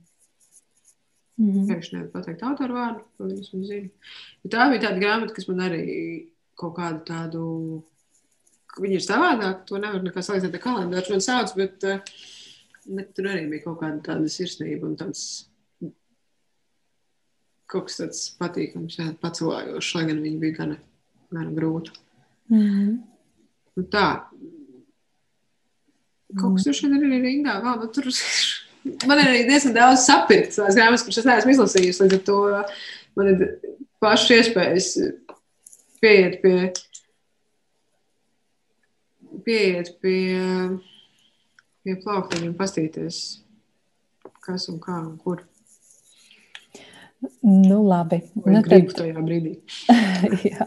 [1.36, 1.66] Mm -hmm.
[1.68, 3.88] Pēkšņi nevaru pateikt autoru vārdu, ko viņas man zina.
[4.42, 5.82] Bet tā bija tāda grāmata, kas man arī
[6.56, 7.42] kaut kādu tādu,
[8.80, 12.00] viņa ir savādāka, to nevar nekā salīdzināt ar kalendāru, man sauc, bet, eh,
[12.86, 15.26] bet tur arī bija kaut kāda tāda sirsnība un tāds
[17.66, 20.76] kaut kas tāds patīkams, jā, pacelājošs, lai gan viņi bija gana,
[21.34, 21.94] gana grūti.
[22.48, 22.96] Mm -hmm.
[23.76, 24.06] Nu, tā.
[26.40, 27.58] Kaut kas tur šodien ir rindā.
[27.62, 28.06] Vēl, nu, tur
[29.08, 32.02] man ir arī diezgan daudz sapirkts tās grāmatas, kuras es neesmu izlasījusi.
[32.02, 32.38] Līdz ar to
[33.16, 33.46] man ir
[34.00, 34.88] pašas iespējas
[36.00, 36.72] pieiet pie,
[39.44, 40.78] pieiet pie,
[41.86, 43.20] pie plauktiņa un pastīties,
[44.42, 45.44] kas un kā un kur.
[47.40, 48.18] Nu, labi.
[48.44, 48.90] Vai nu, tad...
[48.98, 49.54] tajā brīdī.
[50.50, 50.66] jā.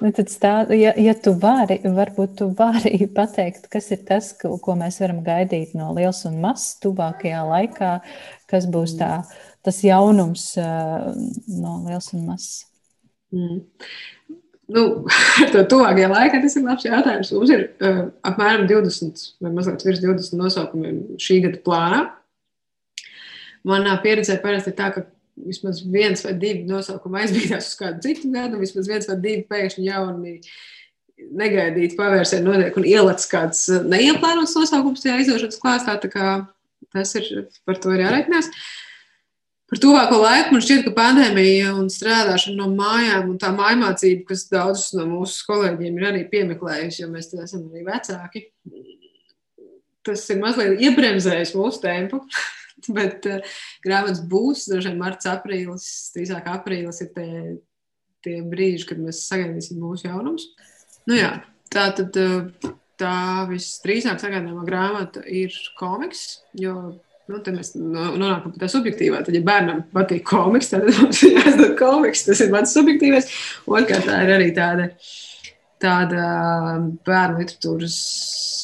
[0.00, 4.54] Nu, tad stā, ja, ja tu vari, varbūt tu vari pateikt, kas ir tas, ko,
[4.62, 7.92] ko mēs varam gaidīt no liels un mazs tuvākajā laikā,
[8.50, 9.12] kas būs tā,
[9.66, 12.64] tas jaunums no liels un mazs.
[13.34, 13.64] Mm.
[14.66, 14.82] Nu,
[15.42, 17.32] ar to tuvākajā laikā tas ir labs jautājums.
[17.34, 22.00] Mums ir uh, apmēram 20 vai mazliet virs 20 nosaukumiem šī gada plānā.
[23.66, 25.04] Manā pieredzē parasti ir tā, ka
[25.36, 29.86] vismaz viens vai divi nosaukumi aizbīdās uz kādu citu gadu, vismaz viens vai divi pēkšņi
[29.86, 30.36] jauni
[31.36, 35.98] negaidīti pavērsieni notiek un ielats kāds uh, neieplānots nosaukums tajā izdošanas klāstā.
[36.94, 38.50] Tas ir par to ir jāreikinās.
[39.66, 44.44] Par tuvāko laiku man šķiet, ka pandēmija un strādāšana no mājām un tā mājmācība, kas
[44.52, 48.44] daudzus no mūsu kolēģiem ir arī piemeklējusi, jo mēs esam arī vecāki,
[50.06, 52.22] tas ir mazliet iebremzējis mūsu tempu.
[52.96, 57.30] Bet uh, grāmatas būs, droši vien, marts, aprīlis, drīzāk aprīlis ir tie,
[58.22, 60.44] tie brīži, kad mēs sagaidīsim mūsu jaunumus.
[61.08, 61.32] Nu, jā,
[61.72, 63.16] tā tad uh, tā
[63.50, 66.76] visdrīzāk sagaidāmā grāmata ir komiks, jo
[67.26, 69.24] Nu, tad mēs nonākam pie tā subjektīvā.
[69.26, 72.22] Tad, ja bērnam patīk komiks, tad mums ir jāizdod komiks.
[72.28, 73.30] Tas ir mans subjektīvais.
[73.66, 74.86] Otrkārt, tā ir arī tāda,
[75.82, 76.28] tāda
[77.08, 77.98] bērnu literatūras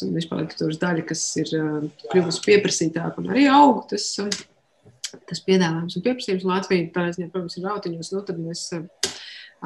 [0.06, 3.82] un vispār literatūras daļa, kas ir uh, kļuvusi pieprasītāka un arī aug.
[3.90, 4.30] Tas, uh,
[5.28, 8.14] tas piedāvājums un pieprasījums Latvijā, tādā ziņā, protams, ir autiņos.
[8.14, 8.86] Nu, tad mēs uh,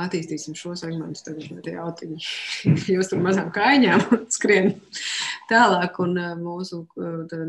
[0.06, 2.18] attīstīsim šo segmentu, tagad tie autiņi.
[2.96, 4.72] Jūs tur mazām kājām skrien
[5.50, 6.00] tālāk.
[6.04, 6.82] Un mūsu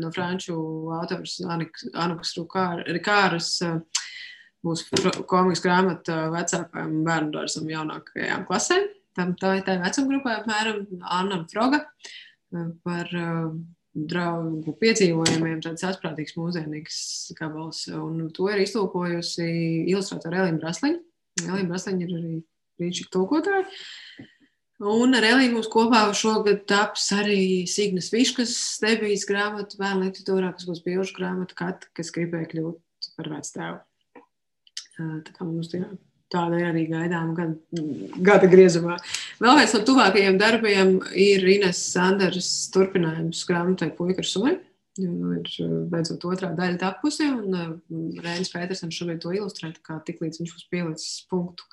[0.02, 0.58] no franču
[0.98, 2.36] autors Anukas
[2.88, 3.50] Rikāras
[4.64, 4.84] būs
[5.30, 8.88] komiks grāmata vecākajām bērnu dārzam jaunākajām klasēm.
[9.18, 11.82] Tam tā ir tā vecuma grupā apmēram Anna Froga
[12.86, 13.50] par uh,
[14.06, 16.98] draugu piedzīvojumiem, tāds atprātīgs mūzienīgs
[17.38, 17.86] gabals.
[17.92, 19.48] Un to ir iztulkojusi
[19.90, 21.00] ilustrātora Elīna Brasliņa.
[21.46, 22.34] Elīna Brasliņa ir arī
[22.78, 23.64] brīnišķīga tulkotāja.
[24.78, 28.52] Un ar Elīnu mums kopā šogad taps arī Signas Viškas
[28.82, 33.80] debijas grāmata bērnu literatūrā, kas būs bilžu grāmata, kat, kas gribēja kļūt par vectēvu.
[34.98, 35.90] Tā kā mums tajā
[36.30, 37.82] tāda ir arī gaidāma gada,
[38.22, 39.00] gada griezumā.
[39.42, 44.56] Vēl viens no tuvākajiem darbiem ir Ines Sanders turpinājums grāmatai Puika ar suni.
[44.98, 45.46] Ir
[45.90, 50.66] beidzot otrā daļa tapusi, un Rēns Petersons šobrīd to ilustrē, kā tik līdz viņš būs
[50.70, 51.66] pielicis punktu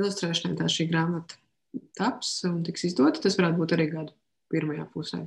[0.00, 1.36] ilustrēšanai, tā šī grāmata
[1.98, 3.22] taps un tiks izdota.
[3.24, 4.14] Tas varētu būt arī gadu
[4.52, 5.24] pirmajā pusē.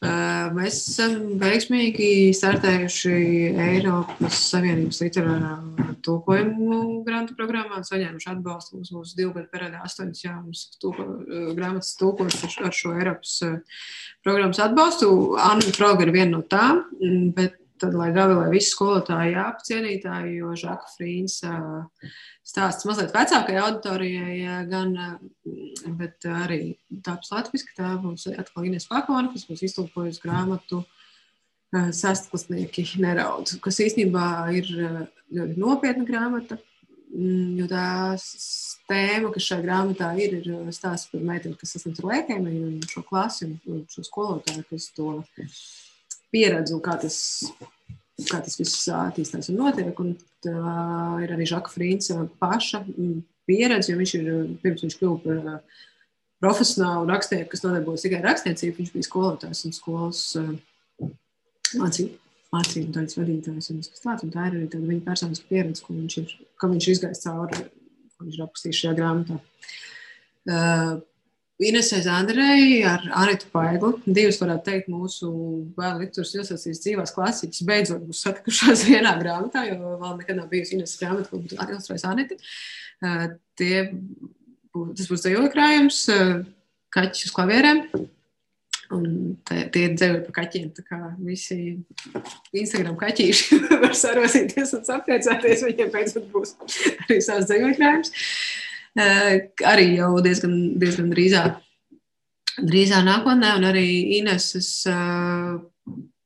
[0.00, 3.10] Mēs esam veiksmīgi startējuši
[3.60, 5.50] Eiropas Savienības literārā
[6.06, 8.78] tulkojumu grantu programmā, saņēmuši atbalstu.
[8.78, 11.04] Mums būs divu gadu periodā astoņas jaunas tulko,
[11.52, 13.36] grāmatas tulkotas ar, ar šo Eiropas
[14.24, 15.10] programmas atbalstu.
[15.36, 16.86] Anna Froga ir viena no tām,
[17.36, 21.40] bet tad, lai gavilē visi skolotāji jāapcienītāji, jo Žaka Frīns
[22.46, 24.38] stāsts mazliet vecākajai auditorijai,
[24.70, 24.94] gan,
[25.98, 26.62] bet arī
[27.06, 30.84] tāps latviski, tā būs atkal Ines Pakona, kas būs iztulkojusi grāmatu
[31.70, 34.26] Sastklasnieki neraud, kas īstenībā
[34.58, 34.72] ir
[35.30, 36.58] ļoti nopietna grāmata,
[37.10, 38.16] jo tā
[38.90, 43.04] tēma, kas šajā grāmatā ir, ir stāsts par meiteni, kas sasniedz ar lēkēmiju un šo
[43.06, 45.14] klasi un šo skolotāju, kas to
[46.32, 47.18] pieredzi un kā tas,
[48.28, 50.02] kā tas viss attīstās un notiek.
[50.02, 50.14] Un
[50.44, 50.54] tā
[51.24, 52.84] ir arī Žaka Frīnca paša
[53.48, 54.30] pieredze, jo viņš ir
[54.62, 55.60] pirms viņš kļuva par
[56.40, 58.78] profesionālu rakstnieku, kas nodarbojas tikai rakstniecību.
[58.80, 60.24] Viņš bija skolotājs un skolas
[61.76, 62.16] mācību.
[62.50, 64.24] Mācību tādas vadītājas un tas tāds.
[64.26, 67.60] Un tā ir arī viņa personiska pieredze, ko viņš ir, ko viņš ir izgājis cauri,
[68.16, 69.36] ko viņš ir aprakstījis šajā grāmatā.
[70.50, 70.96] Uh,
[71.60, 73.92] Inesai Zandrei ar Anitu Paiglu.
[74.06, 75.30] Divas, varētu teikt, mūsu
[75.76, 80.78] bērnu literatūras ilustrācijas dzīvās klasiķis beidzot būs satikušās vienā grāmatā, jo vēl nekad nav bijusi
[80.78, 82.38] Ines grāmata, ko būtu ilustrējis Anita.
[83.60, 83.74] Tie,
[84.72, 86.40] tas būs dzīvoja krājums, uh,
[86.96, 87.84] kaķis uz klavierēm.
[88.90, 89.04] Un
[89.46, 90.72] tie, ir dzēvi par kaķiem.
[90.74, 91.76] Tā kā visi
[92.56, 95.62] Instagram kaķīši var sarosīties un sapriecāties.
[95.68, 96.56] Viņiem beidzot būs
[97.04, 98.10] arī savs dzīvoja krājums.
[98.10, 101.44] Uh, arī jau diezgan, diezgan drīzā,
[102.60, 103.86] drīzā nākotnē, un arī
[104.18, 104.70] Ineses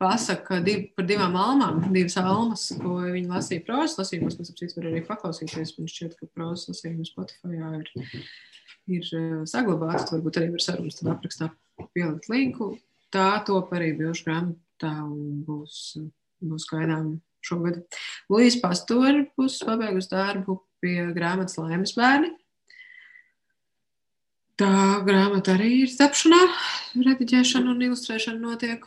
[0.01, 4.39] pasaka div, par divām almām, divas almas, ko viņi lasīja prozas lasījumos.
[4.39, 5.77] Mēs apsīts var arī paklausīties.
[5.79, 7.93] Man šķiet, ka prozas lasījumi Spotify ir,
[8.99, 9.13] ir
[9.51, 10.13] saglabāts.
[10.13, 11.51] Varbūt arī var sarunas tad aprakstā
[11.95, 12.75] pielikt linku.
[13.15, 15.97] Tā top arī bilžu grāmatā un būs,
[16.43, 17.85] būs gaidām šogad.
[18.33, 22.33] Lūijas Pastori būs pabeigusi darbu pie grāmatas Laimes bērni.
[24.61, 24.73] Tā
[25.07, 26.41] grāmata arī ir tapšanā,
[26.95, 28.85] rediģēšana un ilustrēšana notiek.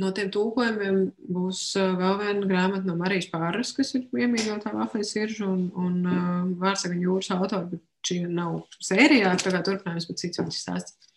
[0.00, 1.02] No tiem tūkojumiem
[1.34, 6.22] būs vēl viena grāmata no Marijas Pārras, kas ir iemīļotā Vafejas sirža un, un uh,
[6.62, 11.12] Vārsaga jūras autora, bet šī nav sērijā, tā kā turpinājums, bet cits viņas stāsts.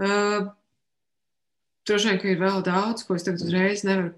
[0.00, 0.48] Uh,
[1.88, 4.10] Droši vien, ka ir vēl daudz, ko es tagad uzreiz nevaru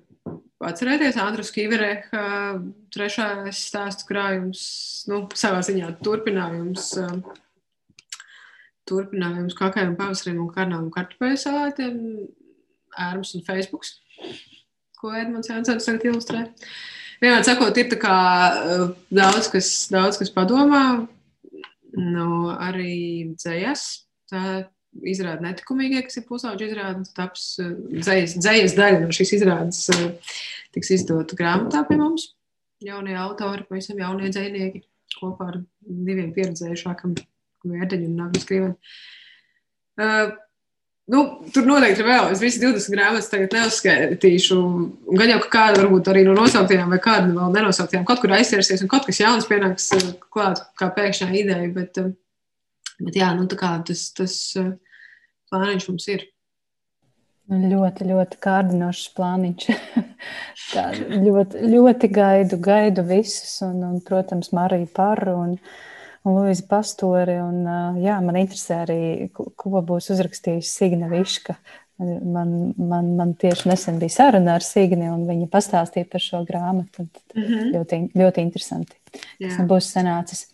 [0.66, 1.18] atcerēties.
[1.22, 2.22] Andrus Kivereha
[2.90, 4.62] trešais stāstu krājums,
[5.10, 6.88] nu, savā ziņā turpinājums.
[8.90, 12.00] Turpinājums kakajam pavasarim un karnām kartupeļu salātiem,
[12.98, 13.94] ērums un Facebooks,
[15.00, 16.44] ko Edmunds Jansons tagad ilustrē.
[17.20, 18.16] Vienmēr sakot, ir tā kā
[19.12, 20.84] daudz, kas, daudz, kas padomā,
[21.96, 23.86] nu, arī dzējas.
[24.30, 24.44] Tā
[25.06, 29.84] izrāda netikumīgie, kas ir pusauģi izrādes, taps dzējas, dzējas daļa no šīs izrādes
[30.74, 32.30] tiks izdota grāmatā pie mums.
[32.84, 34.82] Jaunie autori, pavisam jaunie dzējnieki
[35.18, 37.16] kopā ar diviem pieredzējušākam
[37.66, 38.94] vērteņu un nākamā skriveni.
[40.00, 40.32] Uh,
[41.12, 42.30] nu, tur noteikti ir vēl.
[42.32, 44.58] Es visas 20 grāmatas tagad neuzskaitīšu.
[45.20, 48.92] Gan jau, kāda varbūt arī no nosauktajām, vai kāda vēl nenosauktām, kaut kur aizsērsies un
[48.92, 49.92] kaut kas jauns pienāks
[50.32, 51.68] klāt, kā pēkšņā ideja.
[51.76, 52.12] Bet, uh,
[53.00, 54.70] Bet jā, nu, tas, tas eh,
[55.50, 56.26] plāniņš mums ir.
[57.50, 59.68] Ļoti, ļoti kārdinošs plāniņš.
[60.72, 65.56] Tā, ļoti, ļoti gaidu, gaidu visus, un, un protams, Mariju Paru un,
[66.24, 67.36] un Luisa Pastori.
[67.42, 67.62] Un,
[68.02, 69.00] jā, man interesē arī,
[69.32, 71.56] ko būs uzrakstījis Signa Viška.
[72.00, 77.04] Man, man, man tieši nesen bija saruna ar Signi, un viņa pastāstīja par šo grāmatu.
[77.34, 77.66] Mm -hmm.
[77.74, 80.46] ļoti, ļoti interesanti, kas būs sanācis.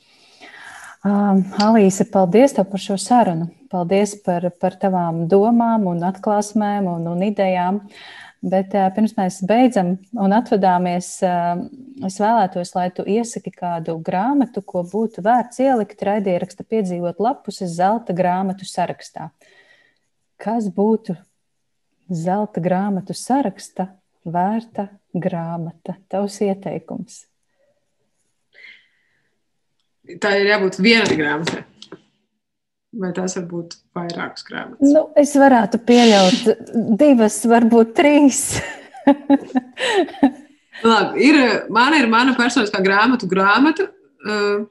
[1.06, 3.46] Um, Alīse, paldies tev par šo sarunu.
[3.70, 7.80] Paldies par, par tavām domām un atklāsmēm un, un idejām.
[8.44, 11.08] Bet pirms mēs beidzam un atvadāmies,
[12.06, 18.14] es vēlētos, lai tu iesaki kādu grāmatu, ko būtu vērts ielikt raidieraksta piedzīvot lapuses zelta
[18.16, 19.30] grāmatu sarakstā.
[20.36, 21.16] Kas būtu
[22.12, 23.88] zelta grāmatu saraksta
[24.22, 25.96] vērta grāmata?
[26.12, 27.24] Tavs ieteikums
[30.22, 31.64] tā ir jābūt vienai grāmatai.
[32.96, 34.92] Vai tās var būt vairākas grāmatas?
[34.94, 36.46] Nu, es varētu pieļaut
[37.00, 38.40] divas, varbūt trīs.
[40.86, 41.40] Labi, ir,
[41.72, 43.90] man ir mana personiskā grāmatu grāmata.
[44.26, 44.64] Uh,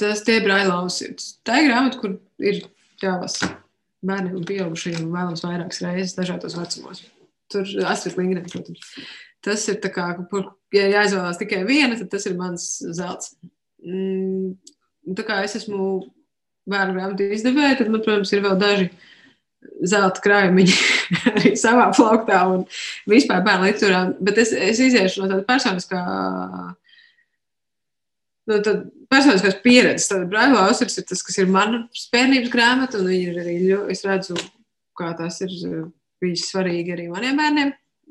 [0.00, 1.36] tas tie ir Brailausīts.
[1.46, 2.62] Tā ir grāmata, kur ir
[3.02, 3.50] jālasa
[4.06, 7.04] bērniem un pieaugušajiem vēlams vairākas reizes dažādos vecumos.
[7.50, 8.92] Tur Astrid Lindgren, protams.
[9.44, 10.10] Tas ir tā kā,
[10.76, 13.34] ja jāizvēlās tikai viena, tad tas ir mans zelts.
[13.80, 14.54] Mm,
[15.18, 15.86] tā kā es esmu
[16.70, 18.90] bērnu grāmatu izdevēja, tad man, protams, ir vēl daži
[19.90, 20.76] zelta krājumiņi
[21.34, 22.64] arī savā plauktā un
[23.10, 24.02] vispār bērnu literatūrā.
[24.22, 26.00] Bet es, es iziešu no tāda personiskā.
[28.50, 30.08] No tad personiskās pieredzes.
[30.10, 31.84] Tad Braila Ausers ir tas, kas ir mana
[32.14, 33.56] bērnības grāmata, un viņi ir arī,
[33.92, 34.38] es redzu,
[34.98, 35.54] kā tas ir
[36.20, 37.70] bijis svarīgi arī maniem bērniem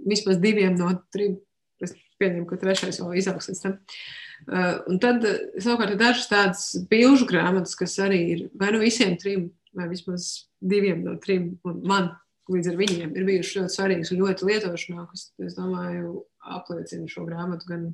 [0.10, 1.38] vismaz diviem no trim.
[1.84, 3.76] Es pieņemu, ka trešais vēl izaugs līdz tam.
[3.80, 5.26] Uh, un tad
[5.60, 10.50] savukārt ir dažas tādas bilžu grāmatas, kas arī ir vai nu visiem trim, vai vismaz
[10.60, 11.54] diviem no trim.
[11.68, 12.12] Un man
[12.50, 16.24] līdz ar viņiem ir bijušas ļoti svarīgas un ļoti lietošanā, kas, es domāju,
[16.58, 17.90] apliecina šo grāmatu gan,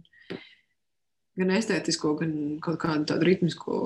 [1.39, 3.79] gan estētisko, gan kaut kādu tādu ritmisko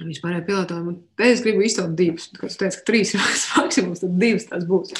[0.00, 0.94] Vispār ir pilotojumi.
[1.20, 2.30] Es gribu izcelt divas.
[2.32, 3.20] Kad es teicu, ka trīs ir
[3.58, 4.94] maksimums, tad divas tās būs.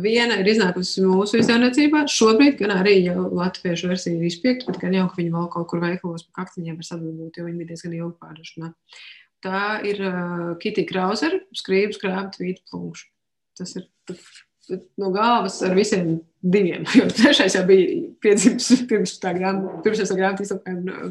[0.00, 2.06] Viena ir iznākusi mūsu izdevniecībā.
[2.08, 5.84] Šobrīd gan arī latviešu versija ir izpiekta, bet gan jau, ka viņi vēl kaut kur
[5.84, 8.72] veikalos pa kaktiņiem var sadalīt, jo viņi bija diezgan ilgi pārrašanā.
[9.44, 13.08] Tā ir uh, Kitija Krauser, skrības krāpta vīta plūkša.
[13.60, 13.90] Tas ir
[14.96, 16.88] no galvas ar visiem diviem.
[16.96, 20.46] Jo trešais jau bija piedzimis pirms tā grāmata, pirms tā grāmata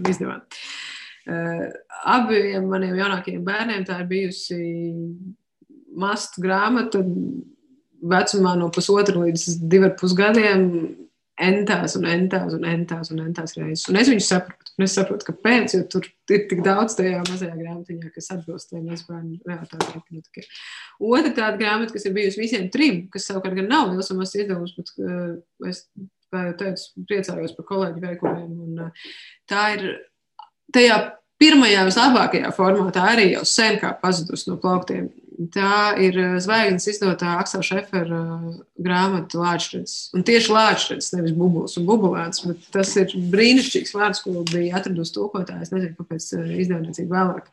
[0.09, 0.41] izdevām.
[0.41, 0.80] Uh,
[1.27, 4.57] abiem maniem jaunākajiem bērniem tā ir bijusi
[5.91, 7.03] mastu grāmata
[8.01, 10.67] vecumā no pusotra līdz divi ar pus gadiem.
[11.41, 13.87] Entās un entās un entās un entās reizes.
[13.89, 14.73] Un es viņu saprotu.
[14.77, 18.85] Un es saprotu, kāpēc, jo tur ir tik daudz tajā mazajā grāmatiņā, kas atbilst tam
[18.89, 20.45] mazbērnu realitātei.
[21.01, 24.37] Otra tāda grāmata, kas ir bijusi visiem trim, kas savukārt gan nav liels un mazs
[24.37, 25.33] izdevums, bet uh,
[25.69, 25.83] es,
[26.29, 28.53] kā jau teicu, priecājos par kolēģu veikumiem.
[28.67, 29.11] Un, uh,
[29.49, 29.87] tā ir
[30.75, 30.99] tajā
[31.41, 35.09] pirmajā, vislabākajā formātā arī jau sen kā pazudusi no plauktiem.
[35.49, 40.11] Tā ir eh, zvaigznes izdotā Aksela Šefera eh, grāmata Lāčredzes.
[40.13, 45.15] Un tieši Lāčredzes, nevis bubulis un bubulēns, bet tas ir brīnišķīgs vārds, ko bija atradusi
[45.15, 45.63] tūkotāja.
[45.65, 47.49] Es nezinu, kāpēc eh, izdevniecība vēlāk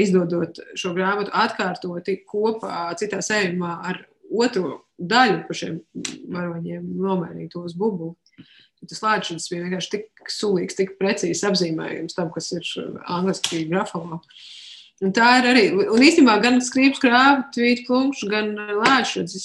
[0.00, 5.78] izdodot šo grāmatu atkārtoti kopā citā sējumā ar otro daļu par šiem
[6.32, 8.21] varoņiem nomainīt tos bubulus.
[8.90, 12.66] Tas lāčs bija vienkārši tik sulīgs, tik precīzi apzīmējums tam, kas ir
[13.06, 14.18] angliski grafomā.
[15.02, 19.38] Un tā ir arī, un īstenībā gan skrības krāva, tvīta klunkšs, gan lāčs,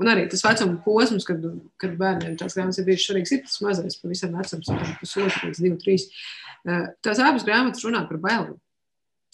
[0.00, 1.44] un arī tas vecuma posms, kad,
[1.82, 4.72] kad bērniem tās grāmatas ir bijušas svarīgas, ir tas mazais, pavisam vecums,
[5.02, 6.08] pusotru līdz divu, trīs.
[7.06, 8.58] Tās abas grāmatas runā par bailēm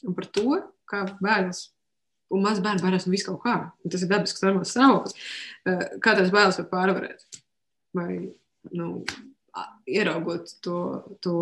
[0.07, 1.67] un par to, kā bērns
[2.33, 3.57] un maz bērnu baidās no visu kaut kā.
[3.85, 5.17] Un tas ir dabisks, normāls stāvoklis.
[6.05, 7.25] Kā tās bailes var pārvarēt?
[7.97, 8.11] Vai
[8.75, 9.05] nu,
[9.87, 10.79] ieraugot to,
[11.25, 11.37] to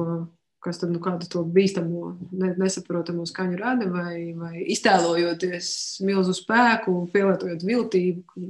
[0.64, 5.68] kas tad nu, kādu to bīstamo, nesaprotamu skaņu rada, vai, vai iztēlojoties
[6.06, 8.46] milzu spēku, pielietojot viltību.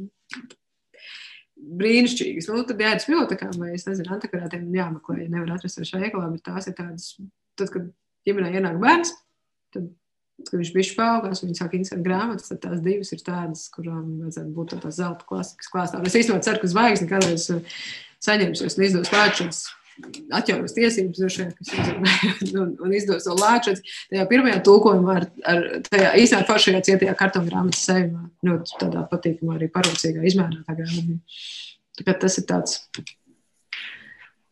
[1.81, 2.49] Brīnišķīgas.
[2.53, 6.69] Nu, tad uz bibliotekām, vai es nezinu, antikvarātiem jāmeklē, nevar atrast ar šajā bet tās
[6.71, 7.11] ir tādas,
[7.59, 7.89] tad, kad
[8.29, 9.15] ģimenē ienāk bērns,
[9.75, 9.89] tad,
[10.43, 14.05] kad viņš bija paaugās, un viņi sāk interesēt grāmatas, tad tās divas ir tādas, kurām
[14.25, 16.03] vajadzētu būt tādās zelta klasikas klāstā.
[16.05, 17.49] Es īstenībā ceru, ka zvaigzni kādreiz
[18.25, 19.65] saņemsies un izdos vēršanas
[20.35, 23.77] atjaunos tiesības, droši vien, kas izdarīja un, un izdos to lāču.
[24.11, 29.59] Tajā pirmajā tulkojumā, ar, ar tajā īsā foršajā cietajā kartona grāmatas sējumā, ļoti tādā patīkamā
[29.59, 31.21] arī parūcīgā izmērā tā grāmata.
[31.95, 32.81] Tā kā tas ir tāds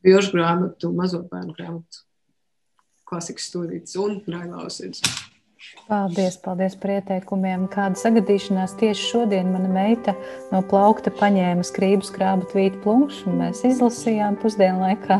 [0.06, 2.06] bilžu grāmatu, mazo bērnu grāmatu
[3.12, 5.02] klasikas stūrītis un railausies.
[5.88, 7.66] Paldies, paldies par ieteikumiem.
[7.72, 10.14] Kāda sagadīšanās tieši šodien mana meita
[10.52, 15.18] no plaukta paņēma skrību skrābu tvītu plunkšu, un mēs izlasījām pusdienu laikā.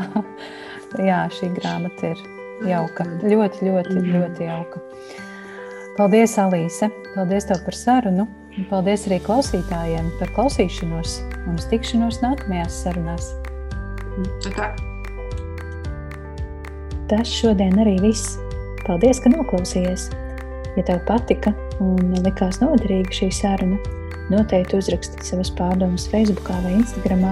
[1.09, 2.23] Jā, šī grāmata ir
[2.69, 3.05] jauka.
[3.21, 4.81] Ļoti, ļoti, ļoti jauka.
[5.97, 6.89] Paldies, Alīse!
[7.13, 8.25] Paldies tev par sarunu!
[8.53, 13.31] Un paldies arī klausītājiem par klausīšanos un uz tikšanos nākamajās sarunās.
[14.45, 14.71] Tā.
[17.09, 18.37] Tas šodien arī viss.
[18.85, 20.11] Paldies, ka noklausījies!
[20.77, 21.53] Ja tev patika
[21.83, 23.77] un likās noderīga šī saruna,
[24.33, 27.23] noteikti uzraksti savas pārdomas Facebook vai Instagram,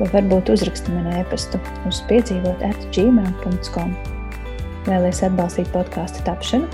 [0.00, 1.56] vai varbūt uzraksti man e-pastu
[1.88, 3.90] uz piedzīvot atgmail.com.
[4.88, 6.66] Vēlēs atbalstīt podkāstu tapšanu?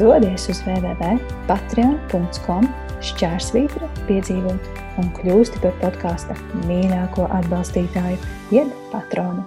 [0.00, 2.64] Dodies uz www.patreon.com
[3.06, 4.62] šķērsvītra piedzīvot
[5.02, 6.34] un kļūsti par podkāsta
[6.64, 8.18] mīļāko atbalstītāju,
[8.54, 9.42] jeb patronu.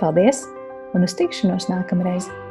[0.00, 0.38] Paldies
[0.94, 2.45] un uz tikšanos nākamreiz!